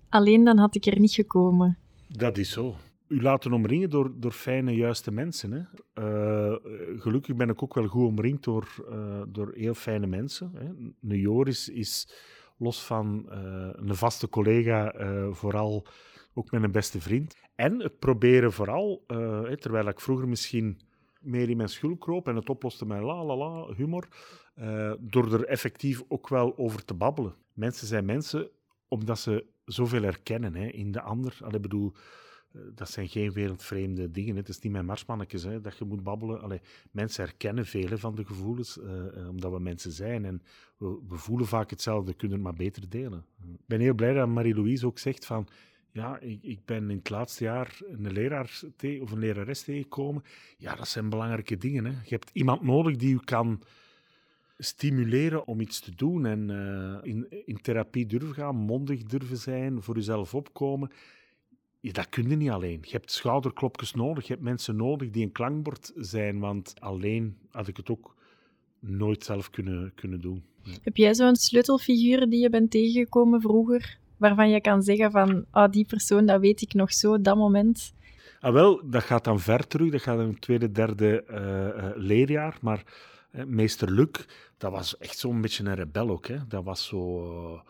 Alleen 0.09 0.43
dan 0.43 0.57
had 0.57 0.75
ik 0.75 0.85
er 0.85 0.99
niet 0.99 1.11
gekomen. 1.11 1.77
Dat 2.07 2.37
is 2.37 2.51
zo. 2.51 2.75
U 3.07 3.21
laten 3.21 3.53
omringen 3.53 3.89
door, 3.89 4.13
door 4.19 4.31
fijne, 4.31 4.75
juiste 4.75 5.11
mensen. 5.11 5.51
Hè? 5.51 5.59
Uh, 6.03 6.55
gelukkig 6.99 7.35
ben 7.35 7.49
ik 7.49 7.63
ook 7.63 7.73
wel 7.73 7.87
goed 7.87 8.05
omringd 8.07 8.43
door, 8.43 8.85
uh, 8.89 9.21
door 9.27 9.53
heel 9.55 9.73
fijne 9.73 10.07
mensen. 10.07 10.51
Hè? 10.53 10.65
Een 11.09 11.19
Joris 11.19 11.69
is 11.69 12.09
los 12.57 12.83
van 12.83 13.25
uh, 13.29 13.69
een 13.71 13.95
vaste 13.95 14.29
collega 14.29 14.93
vooral 15.31 15.87
ook 16.37 16.51
met 16.51 16.63
een 16.63 16.71
beste 16.71 17.01
vriend. 17.01 17.35
En 17.55 17.79
het 17.79 17.99
proberen 17.99 18.51
vooral, 18.51 19.03
uh, 19.07 19.51
terwijl 19.51 19.87
ik 19.87 19.99
vroeger 19.99 20.27
misschien 20.27 20.79
meer 21.19 21.49
in 21.49 21.57
mijn 21.57 21.69
schuld 21.69 21.99
kroop 21.99 22.27
en 22.27 22.35
het 22.35 22.49
oploste 22.49 22.85
met 22.85 23.01
la 23.01 23.25
la 23.25 23.35
la 23.35 23.73
humor, 23.73 24.07
uh, 24.59 24.93
door 24.99 25.33
er 25.33 25.45
effectief 25.45 26.03
ook 26.07 26.29
wel 26.29 26.57
over 26.57 26.85
te 26.85 26.93
babbelen. 26.93 27.35
Mensen 27.53 27.87
zijn 27.87 28.05
mensen 28.05 28.49
omdat 28.87 29.19
ze 29.19 29.45
zoveel 29.65 30.01
herkennen 30.01 30.55
hè, 30.55 30.67
in 30.67 30.91
de 30.91 31.01
ander. 31.01 31.37
Allee, 31.41 31.59
bedoel, 31.59 31.93
uh, 32.51 32.61
dat 32.75 32.89
zijn 32.89 33.07
geen 33.07 33.31
wereldvreemde 33.31 34.11
dingen. 34.11 34.33
Hè. 34.33 34.39
Het 34.39 34.49
is 34.49 34.59
niet 34.59 34.71
mijn 34.71 34.85
marsmannetjes 34.85 35.43
hè, 35.43 35.61
dat 35.61 35.77
je 35.77 35.85
moet 35.85 36.03
babbelen. 36.03 36.41
Allee, 36.41 36.61
mensen 36.91 37.23
herkennen 37.23 37.65
vele 37.65 37.97
van 37.97 38.15
de 38.15 38.25
gevoelens, 38.25 38.79
omdat 39.29 39.51
we 39.51 39.59
mensen 39.59 39.91
zijn. 39.91 40.25
En 40.25 40.41
we, 40.77 40.99
we, 41.07 41.15
voelen 41.15 41.47
vaak 41.47 41.69
hetzelfde, 41.69 42.13
kunnen 42.13 42.37
het 42.37 42.45
maar 42.45 42.55
beter 42.55 42.89
delen. 42.89 43.25
Ik 43.53 43.65
ben 43.65 43.79
heel 43.79 43.93
blij 43.93 44.13
dat 44.13 44.27
Marie-Louise 44.27 44.85
ook 44.85 44.99
zegt 44.99 45.25
van 45.25 45.47
ja, 45.97 46.19
ik, 46.19 46.43
ik, 46.43 46.65
ben 46.65 46.89
in 46.89 46.97
het 46.97 47.09
laatste 47.09 47.43
jaar 47.43 47.79
een 47.87 48.11
leraar 48.11 48.61
of 49.01 49.11
een 49.11 49.19
lerares 49.19 49.61
tegengekomen. 49.61 50.23
Ja, 50.57 50.75
dat 50.75 50.87
zijn 50.87 51.09
belangrijke 51.09 51.57
dingen. 51.57 51.85
Hè. 51.85 51.91
Je 51.91 52.09
hebt 52.09 52.29
iemand 52.33 52.61
nodig 52.61 52.95
die 52.95 53.13
u 53.13 53.19
kan 53.23 53.61
stimuleren 54.57 55.47
om 55.47 55.59
iets 55.59 55.79
te 55.79 55.95
doen 55.95 56.25
en 56.25 56.49
uh, 56.49 57.13
in, 57.13 57.27
in 57.45 57.61
therapie 57.61 58.05
durven 58.05 58.33
gaan, 58.33 58.55
mondig 58.55 59.03
durven 59.03 59.37
zijn, 59.37 59.81
voor 59.81 59.95
jezelf 59.95 60.33
opkomen. 60.33 60.91
Dat 61.81 62.09
kun 62.09 62.29
je 62.29 62.35
niet 62.35 62.49
alleen. 62.49 62.79
Je 62.81 62.91
hebt 62.91 63.11
schouderklopjes 63.11 63.93
nodig, 63.93 64.27
je 64.27 64.33
hebt 64.33 64.45
mensen 64.45 64.75
nodig 64.75 65.09
die 65.09 65.23
een 65.23 65.31
klankbord 65.31 65.91
zijn, 65.95 66.39
want 66.39 66.73
alleen 66.79 67.37
had 67.51 67.67
ik 67.67 67.77
het 67.77 67.89
ook 67.89 68.15
nooit 68.79 69.23
zelf 69.23 69.49
kunnen, 69.49 69.91
kunnen 69.95 70.21
doen. 70.21 70.43
Heb 70.81 70.97
jij 70.97 71.13
zo'n 71.15 71.35
sleutelfiguur 71.35 72.29
die 72.29 72.41
je 72.41 72.49
bent 72.49 72.71
tegengekomen 72.71 73.41
vroeger, 73.41 73.99
waarvan 74.17 74.49
je 74.49 74.61
kan 74.61 74.81
zeggen 74.81 75.11
van, 75.11 75.45
oh, 75.51 75.69
die 75.69 75.85
persoon, 75.85 76.25
dat 76.25 76.39
weet 76.39 76.61
ik 76.61 76.73
nog 76.73 76.93
zo, 76.93 77.21
dat 77.21 77.35
moment? 77.35 77.93
Ah, 78.39 78.53
wel, 78.53 78.81
dat 78.89 79.03
gaat 79.03 79.23
dan 79.23 79.39
ver 79.39 79.67
terug. 79.67 79.91
Dat 79.91 80.01
gaat 80.01 80.19
in 80.19 80.27
het 80.27 80.41
tweede, 80.41 80.71
derde 80.71 81.23
uh, 81.29 81.89
leerjaar. 81.95 82.57
Maar 82.61 82.83
uh, 83.31 83.43
meester 83.43 83.91
Luc, 83.91 84.09
dat 84.57 84.71
was 84.71 84.97
echt 84.97 85.17
zo'n 85.17 85.41
beetje 85.41 85.63
een 85.63 85.75
rebel 85.75 86.09
ook. 86.09 86.27
Hè. 86.27 86.37
Dat 86.47 86.63
was 86.63 86.85
zo... 86.85 87.61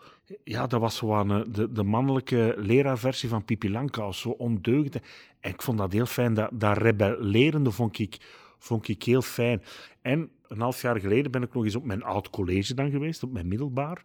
ja, 0.44 0.66
dat 0.66 0.80
was 0.80 0.96
zo 0.96 1.24
de, 1.26 1.72
de 1.72 1.82
mannelijke 1.82 2.54
leraarversie 2.56 3.28
van 3.28 3.44
Pipi 3.44 3.70
Langkous. 3.70 4.20
Zo 4.20 4.28
ondeugend. 4.28 4.94
En 5.40 5.50
ik 5.50 5.62
vond 5.62 5.78
dat 5.78 5.92
heel 5.92 6.06
fijn. 6.06 6.34
Dat, 6.34 6.50
dat 6.52 6.78
rebellerende 6.78 7.70
vond 7.70 7.98
ik, 7.98 8.16
vond 8.58 8.88
ik 8.88 9.02
heel 9.02 9.22
fijn. 9.22 9.62
En 10.02 10.30
een 10.48 10.60
half 10.60 10.82
jaar 10.82 11.00
geleden 11.00 11.30
ben 11.30 11.42
ik 11.42 11.54
nog 11.54 11.64
eens 11.64 11.76
op 11.76 11.84
mijn 11.84 12.02
oud 12.02 12.30
college 12.30 12.74
dan 12.74 12.90
geweest, 12.90 13.22
op 13.22 13.32
mijn 13.32 13.48
middelbaar. 13.48 14.02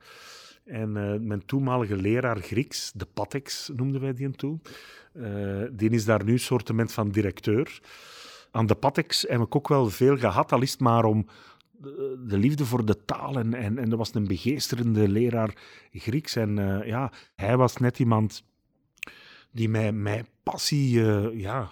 En 0.65 0.95
uh, 0.95 1.13
mijn 1.19 1.45
toenmalige 1.45 1.95
leraar 1.95 2.39
Grieks, 2.39 2.91
de 2.91 3.07
Patex 3.13 3.71
noemden 3.75 4.01
wij 4.01 4.13
die 4.13 4.31
toen, 4.31 4.61
uh, 5.13 5.63
die 5.71 5.89
is 5.89 6.05
daar 6.05 6.23
nu 6.23 6.37
soortement 6.37 6.91
van 6.91 7.09
directeur. 7.09 7.81
Aan 8.51 8.65
de 8.65 8.75
Patex 8.75 9.25
heb 9.27 9.41
ik 9.41 9.55
ook 9.55 9.67
wel 9.67 9.89
veel 9.89 10.17
gehad, 10.17 10.51
al 10.51 10.61
is 10.61 10.71
het 10.71 10.79
maar 10.79 11.05
om 11.05 11.25
de, 12.27 12.37
liefde 12.37 12.65
voor 12.65 12.85
de 12.85 13.05
taal. 13.05 13.39
En, 13.39 13.53
en, 13.53 13.89
dat 13.89 13.97
was 13.97 14.13
een 14.13 14.27
begeesterende 14.27 15.07
leraar 15.07 15.53
Grieks. 15.91 16.35
En 16.35 16.55
ja, 16.85 17.11
hij 17.35 17.57
was 17.57 17.77
net 17.77 17.99
iemand 17.99 18.43
die 19.51 19.69
mij, 19.69 19.91
mij 19.91 20.23
passie, 20.43 20.99
ja, 21.37 21.69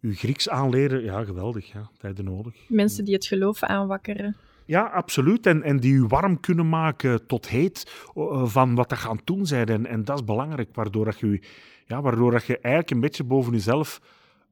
uw 0.00 0.14
Grieks 0.14 0.48
aanleren. 0.48 1.02
Ja, 1.02 1.24
geweldig, 1.24 1.72
ja, 1.72 1.90
tijden 1.98 2.24
nodig. 2.24 2.54
Mensen 2.68 3.04
die 3.04 3.14
het 3.14 3.26
geloof 3.26 3.62
aanwakkeren. 3.62 4.36
Ja, 4.66 4.82
absoluut. 4.82 5.46
En, 5.46 5.62
en 5.62 5.80
die 5.80 5.94
u 5.94 6.04
warm 6.04 6.40
kunnen 6.40 6.68
maken 6.68 7.26
tot 7.26 7.48
heet 7.48 8.04
uh, 8.14 8.46
van 8.46 8.74
wat 8.74 8.88
dat 8.88 8.98
gaan 8.98 9.20
doen 9.24 9.46
zijn. 9.46 9.66
En, 9.66 9.86
en 9.86 10.04
dat 10.04 10.18
is 10.18 10.24
belangrijk, 10.24 10.68
waardoor, 10.74 11.04
dat 11.04 11.18
je, 11.18 11.40
ja, 11.86 12.02
waardoor 12.02 12.30
dat 12.30 12.44
je 12.44 12.58
eigenlijk 12.58 12.90
een 12.90 13.00
beetje 13.00 13.24
boven 13.24 13.52
jezelf 13.52 14.00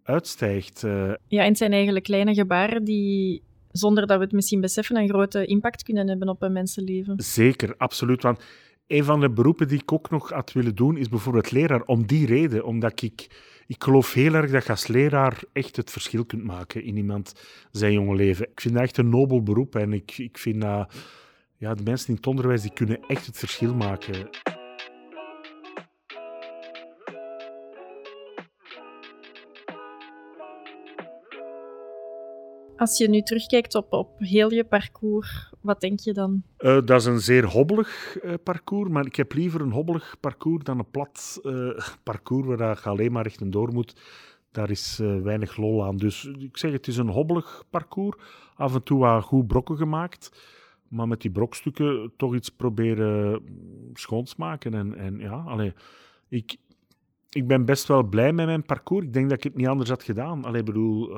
uitstijgt. 0.03 0.83
Uh. 0.83 1.13
Ja, 1.29 1.43
en 1.43 1.49
het 1.49 1.59
zijn 1.59 1.73
eigenlijk 1.73 2.05
kleine 2.05 2.35
gebaren 2.35 2.85
die 2.85 3.43
zonder 3.71 4.07
dat 4.07 4.19
we 4.19 4.25
het 4.25 4.33
misschien 4.33 4.61
beseffen, 4.61 4.97
een 4.97 5.09
grote 5.09 5.45
impact 5.47 5.83
kunnen 5.83 6.09
hebben 6.09 6.29
op 6.29 6.43
een 6.43 6.53
mensenleven. 6.53 7.15
Zeker, 7.17 7.75
absoluut. 7.77 8.23
Want 8.23 8.45
een 8.93 9.05
van 9.05 9.21
de 9.21 9.31
beroepen 9.31 9.69
die 9.69 9.81
ik 9.81 9.93
ook 9.93 10.11
nog 10.11 10.31
had 10.31 10.53
willen 10.53 10.75
doen, 10.75 10.97
is 10.97 11.09
bijvoorbeeld 11.09 11.51
leraar. 11.51 11.83
Om 11.83 12.07
die 12.07 12.27
reden, 12.27 12.65
omdat 12.65 13.03
ik... 13.03 13.51
Ik 13.67 13.83
geloof 13.83 14.13
heel 14.13 14.35
erg 14.35 14.51
dat 14.51 14.65
je 14.65 14.71
als 14.71 14.87
leraar 14.87 15.43
echt 15.53 15.77
het 15.77 15.91
verschil 15.91 16.25
kunt 16.25 16.45
maken 16.45 16.85
in 16.85 16.97
iemand 16.97 17.35
zijn 17.71 17.93
jonge 17.93 18.15
leven. 18.15 18.49
Ik 18.51 18.61
vind 18.61 18.75
dat 18.75 18.83
echt 18.83 18.97
een 18.97 19.09
nobel 19.09 19.43
beroep 19.43 19.77
en 19.77 19.93
ik, 19.93 20.19
ik 20.19 20.39
vind 20.39 20.61
dat... 20.61 20.95
Ja, 21.57 21.75
de 21.75 21.83
mensen 21.83 22.09
in 22.09 22.15
het 22.15 22.27
onderwijs 22.27 22.63
die 22.63 22.73
kunnen 22.73 23.01
echt 23.07 23.27
het 23.27 23.39
verschil 23.39 23.75
maken. 23.75 24.29
Als 32.83 32.99
je 32.99 33.09
nu 33.09 33.23
terugkijkt 33.23 33.75
op, 33.75 33.93
op 33.93 34.19
heel 34.19 34.53
je 34.53 34.65
parcours, 34.65 35.53
wat 35.61 35.81
denk 35.81 36.01
je 36.01 36.13
dan? 36.13 36.43
Uh, 36.59 36.81
dat 36.85 37.01
is 37.01 37.05
een 37.05 37.21
zeer 37.21 37.45
hobbelig 37.45 38.19
uh, 38.25 38.35
parcours, 38.43 38.91
maar 38.91 39.07
ik 39.07 39.17
heb 39.17 39.33
liever 39.33 39.61
een 39.61 39.71
hobbelig 39.73 40.17
parcours 40.21 40.65
dan 40.65 40.79
een 40.79 40.91
plat 40.91 41.41
uh, 41.43 41.79
parcours 42.03 42.47
waar 42.47 42.81
je 42.83 42.89
alleen 42.89 43.13
maar 43.13 43.23
rechtdoor 43.23 43.73
moet. 43.73 43.97
Daar 44.51 44.71
is 44.71 45.01
weinig 45.23 45.57
lol 45.57 45.85
aan. 45.85 45.97
Dus 45.97 46.25
ik 46.25 46.57
zeg, 46.57 46.73
het 46.73 46.87
is 46.87 46.97
een 46.97 47.09
hobbelig 47.09 47.65
parcours. 47.71 48.17
Af 48.55 48.75
en 48.75 48.83
toe 48.83 48.99
wat 48.99 49.23
goed 49.23 49.47
brokken 49.47 49.77
gemaakt, 49.77 50.31
maar 50.89 51.09
met 51.09 51.21
die 51.21 51.31
brokstukken 51.31 52.13
toch 52.17 52.35
iets 52.35 52.49
proberen 52.49 53.43
schoonsmaken. 53.95 54.75
En, 54.75 54.97
en 54.97 55.19
ja, 55.19 55.73
ik, 56.29 56.57
ik 57.31 57.47
ben 57.47 57.65
best 57.65 57.89
wel 57.89 58.03
blij 58.03 58.33
met 58.33 58.47
mijn 58.47 58.65
parcours. 58.65 59.05
Ik 59.07 59.13
denk 59.13 59.29
dat 59.29 59.39
ik 59.39 59.45
het 59.45 59.55
niet 59.55 59.69
anders 59.69 59.91
had 59.91 60.03
gedaan. 60.03 60.45
Allee, 60.45 60.63
bedoel 60.63 61.11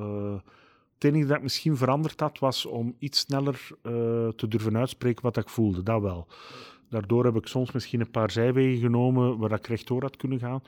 het 0.95 1.05
enige 1.05 1.27
dat 1.27 1.37
ik 1.37 1.43
misschien 1.43 1.77
veranderd 1.77 2.21
had, 2.21 2.39
was 2.39 2.67
om 2.67 2.95
iets 2.99 3.19
sneller 3.19 3.69
uh, 3.83 3.93
te 4.29 4.49
durven 4.49 4.77
uitspreken 4.77 5.23
wat 5.23 5.37
ik 5.37 5.49
voelde. 5.49 5.83
Dat 5.83 6.01
wel. 6.01 6.27
Daardoor 6.89 7.25
heb 7.25 7.37
ik 7.37 7.47
soms 7.47 7.73
misschien 7.73 8.01
een 8.01 8.11
paar 8.11 8.31
zijwegen 8.31 8.81
genomen 8.81 9.39
waar 9.39 9.53
ik 9.53 9.67
rechtdoor 9.67 10.03
had 10.03 10.17
kunnen 10.17 10.39
gaan. 10.39 10.63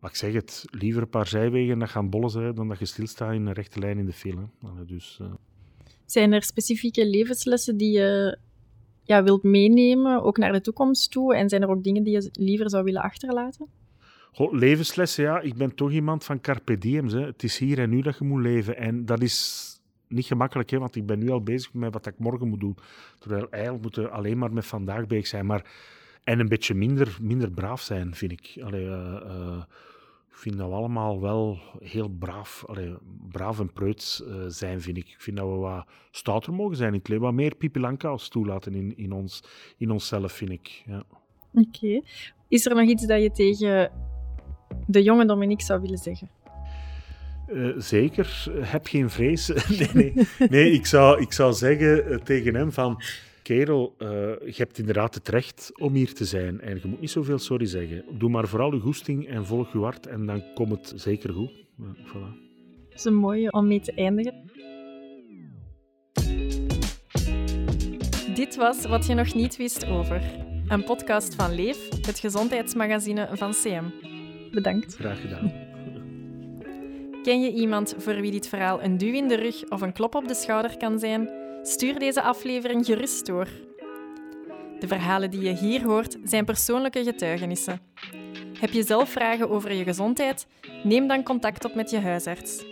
Maar 0.00 0.10
ik 0.10 0.16
zeg 0.16 0.32
het, 0.32 0.64
liever 0.70 1.02
een 1.02 1.08
paar 1.08 1.26
zijwegen 1.26 1.78
dat 1.78 1.88
gaan 1.88 2.10
bollen 2.10 2.30
zijn 2.30 2.54
dan 2.54 2.68
dat 2.68 2.78
je 2.78 2.84
stilstaat 2.84 3.32
in 3.32 3.46
een 3.46 3.52
rechte 3.52 3.78
lijn 3.78 3.98
in 3.98 4.06
de 4.06 4.12
film. 4.12 4.50
Dus, 4.86 5.18
uh... 5.22 5.32
Zijn 6.06 6.32
er 6.32 6.42
specifieke 6.42 7.06
levenslessen 7.06 7.76
die 7.76 7.92
je 7.92 8.38
ja, 9.02 9.22
wilt 9.22 9.42
meenemen, 9.42 10.22
ook 10.22 10.36
naar 10.36 10.52
de 10.52 10.60
toekomst 10.60 11.10
toe? 11.10 11.34
En 11.34 11.48
zijn 11.48 11.62
er 11.62 11.68
ook 11.68 11.84
dingen 11.84 12.02
die 12.02 12.12
je 12.12 12.28
liever 12.32 12.70
zou 12.70 12.84
willen 12.84 13.02
achterlaten? 13.02 13.66
Levenslessen, 14.36 15.24
ja. 15.24 15.40
Ik 15.40 15.54
ben 15.54 15.74
toch 15.74 15.90
iemand 15.90 16.24
van 16.24 16.40
carpe 16.40 16.78
diem. 16.78 17.08
Het 17.08 17.42
is 17.42 17.58
hier 17.58 17.78
en 17.78 17.90
nu 17.90 18.00
dat 18.00 18.18
je 18.18 18.24
moet 18.24 18.42
leven. 18.42 18.76
En 18.76 19.06
dat 19.06 19.22
is 19.22 19.68
niet 20.08 20.26
gemakkelijk, 20.26 20.70
hè, 20.70 20.78
want 20.78 20.96
ik 20.96 21.06
ben 21.06 21.18
nu 21.18 21.30
al 21.30 21.42
bezig 21.42 21.72
met 21.72 21.92
wat 21.92 22.06
ik 22.06 22.18
morgen 22.18 22.48
moet 22.48 22.60
doen. 22.60 22.76
Terwijl 23.18 23.46
eigenlijk 23.50 23.82
moeten 23.82 24.10
alleen 24.10 24.38
maar 24.38 24.52
met 24.52 24.66
vandaag 24.66 25.06
bezig 25.06 25.26
zijn. 25.26 25.46
Maar, 25.46 25.64
en 26.24 26.40
een 26.40 26.48
beetje 26.48 26.74
minder, 26.74 27.18
minder 27.20 27.50
braaf 27.50 27.80
zijn, 27.80 28.14
vind 28.14 28.32
ik. 28.32 28.62
Allee, 28.62 28.84
uh, 28.84 29.20
uh, 29.26 29.62
ik 30.30 30.36
vind 30.36 30.56
dat 30.56 30.68
we 30.68 30.74
allemaal 30.74 31.20
wel 31.20 31.58
heel 31.82 32.08
braaf, 32.08 32.64
braaf 33.28 33.60
en 33.60 33.72
preuts 33.72 34.24
uh, 34.26 34.34
zijn, 34.48 34.80
vind 34.80 34.96
ik. 34.96 35.08
Ik 35.08 35.20
vind 35.20 35.36
dat 35.36 35.48
we 35.48 35.54
wat 35.54 35.86
stouter 36.10 36.52
mogen 36.52 36.76
zijn 36.76 36.94
in 36.94 37.00
het. 37.02 37.18
Wat 37.18 37.32
meer 37.32 37.54
Pipi 37.54 37.96
toelaten 38.28 38.74
in, 38.74 38.96
in, 38.96 39.12
ons, 39.12 39.44
in 39.78 39.90
onszelf, 39.90 40.32
vind 40.32 40.50
ik. 40.50 40.82
Ja. 40.86 41.02
Oké. 41.52 42.00
Is 42.48 42.66
er 42.66 42.74
nog 42.74 42.88
iets 42.88 43.06
dat 43.06 43.22
je 43.22 43.30
tegen 43.30 43.92
de 44.86 45.02
jonge 45.02 45.26
Dominique 45.26 45.64
zou 45.64 45.80
willen 45.80 45.98
zeggen? 45.98 46.28
Uh, 47.52 47.74
zeker, 47.78 48.46
heb 48.60 48.86
geen 48.86 49.10
vrees. 49.10 49.48
nee, 49.78 49.88
nee. 49.92 50.26
nee 50.48 50.70
ik, 50.70 50.86
zou, 50.86 51.20
ik 51.20 51.32
zou 51.32 51.52
zeggen 51.52 52.12
uh, 52.12 52.16
tegen 52.16 52.54
hem 52.54 52.72
van... 52.72 53.02
Kerel, 53.44 53.94
uh, 53.98 54.08
je 54.44 54.54
hebt 54.56 54.78
inderdaad 54.78 55.14
het 55.14 55.28
recht 55.28 55.70
om 55.74 55.94
hier 55.94 56.14
te 56.14 56.24
zijn. 56.24 56.60
En 56.60 56.74
je 56.82 56.88
moet 56.88 57.00
niet 57.00 57.10
zoveel 57.10 57.38
sorry 57.38 57.66
zeggen. 57.66 58.04
Doe 58.18 58.30
maar 58.30 58.48
vooral 58.48 58.74
je 58.74 58.80
goesting 58.80 59.28
en 59.28 59.46
volg 59.46 59.72
je 59.72 59.78
hart. 59.78 60.06
En 60.06 60.26
dan 60.26 60.42
komt 60.54 60.70
het 60.70 60.92
zeker 61.00 61.32
goed. 61.32 61.50
voilà. 61.80 62.42
Dat 62.88 62.94
is 62.94 63.04
een 63.04 63.14
mooie 63.14 63.52
om 63.52 63.66
mee 63.66 63.80
te 63.80 63.92
eindigen. 63.92 64.34
Dit 68.34 68.56
was 68.56 68.86
Wat 68.86 69.06
je 69.06 69.14
nog 69.14 69.34
niet 69.34 69.56
wist 69.56 69.86
over. 69.86 70.22
Een 70.68 70.84
podcast 70.84 71.34
van 71.34 71.54
Leef, 71.54 71.88
het 72.06 72.18
gezondheidsmagazine 72.18 73.28
van 73.32 73.50
CM. 73.50 74.13
Bedankt. 74.54 74.94
Graag 74.94 75.20
gedaan. 75.20 75.52
Ken 77.22 77.40
je 77.40 77.52
iemand 77.52 77.94
voor 77.98 78.20
wie 78.20 78.30
dit 78.30 78.48
verhaal 78.48 78.82
een 78.82 78.98
duw 78.98 79.12
in 79.12 79.28
de 79.28 79.36
rug 79.36 79.68
of 79.68 79.80
een 79.80 79.92
klop 79.92 80.14
op 80.14 80.28
de 80.28 80.34
schouder 80.34 80.76
kan 80.76 80.98
zijn? 80.98 81.28
Stuur 81.62 81.98
deze 81.98 82.22
aflevering 82.22 82.86
gerust 82.86 83.26
door. 83.26 83.48
De 84.78 84.86
verhalen 84.86 85.30
die 85.30 85.40
je 85.40 85.52
hier 85.52 85.84
hoort 85.84 86.16
zijn 86.24 86.44
persoonlijke 86.44 87.04
getuigenissen. 87.04 87.80
Heb 88.58 88.70
je 88.70 88.82
zelf 88.82 89.10
vragen 89.10 89.50
over 89.50 89.72
je 89.72 89.84
gezondheid? 89.84 90.46
Neem 90.82 91.06
dan 91.06 91.22
contact 91.22 91.64
op 91.64 91.74
met 91.74 91.90
je 91.90 91.98
huisarts. 91.98 92.64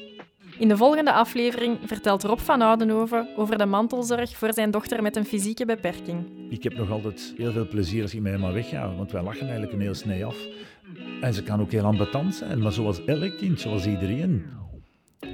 In 0.58 0.68
de 0.68 0.76
volgende 0.76 1.12
aflevering 1.12 1.78
vertelt 1.84 2.22
Rob 2.22 2.38
van 2.38 2.62
Oudenhoven 2.62 3.28
over 3.36 3.58
de 3.58 3.66
mantelzorg 3.66 4.36
voor 4.36 4.52
zijn 4.52 4.70
dochter 4.70 5.02
met 5.02 5.16
een 5.16 5.24
fysieke 5.24 5.64
beperking. 5.64 6.26
Ik 6.50 6.62
heb 6.62 6.76
nog 6.76 6.90
altijd 6.90 7.34
heel 7.36 7.52
veel 7.52 7.68
plezier 7.68 8.02
als 8.02 8.14
ik 8.14 8.20
met 8.20 8.32
hem 8.32 8.52
wegga, 8.52 8.94
want 8.94 9.12
wij 9.12 9.22
lachen 9.22 9.42
eigenlijk 9.42 9.72
een 9.72 9.80
heel 9.80 9.94
snee 9.94 10.24
af. 10.24 10.36
En 11.20 11.34
ze 11.34 11.42
kan 11.42 11.60
ook 11.60 11.70
heel 11.70 11.84
ambetant 11.84 12.34
zijn, 12.34 12.62
maar 12.62 12.72
zoals 12.72 13.04
elk 13.04 13.36
kind, 13.38 13.60
zoals 13.60 13.86
iedereen. 13.86 14.44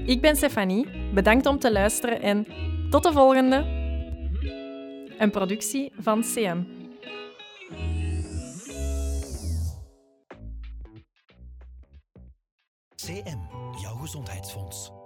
Ik 0.06 0.20
ben 0.20 0.36
Stefanie, 0.36 0.86
bedankt 1.14 1.46
om 1.46 1.58
te 1.58 1.72
luisteren 1.72 2.22
en 2.22 2.46
tot 2.90 3.02
de 3.02 3.12
volgende. 3.12 3.56
Een 5.18 5.30
productie 5.30 5.92
van 5.98 6.20
CM. 6.20 6.62
CM, 12.94 13.38
jouw 13.80 13.94
gezondheidsfonds. 13.94 14.97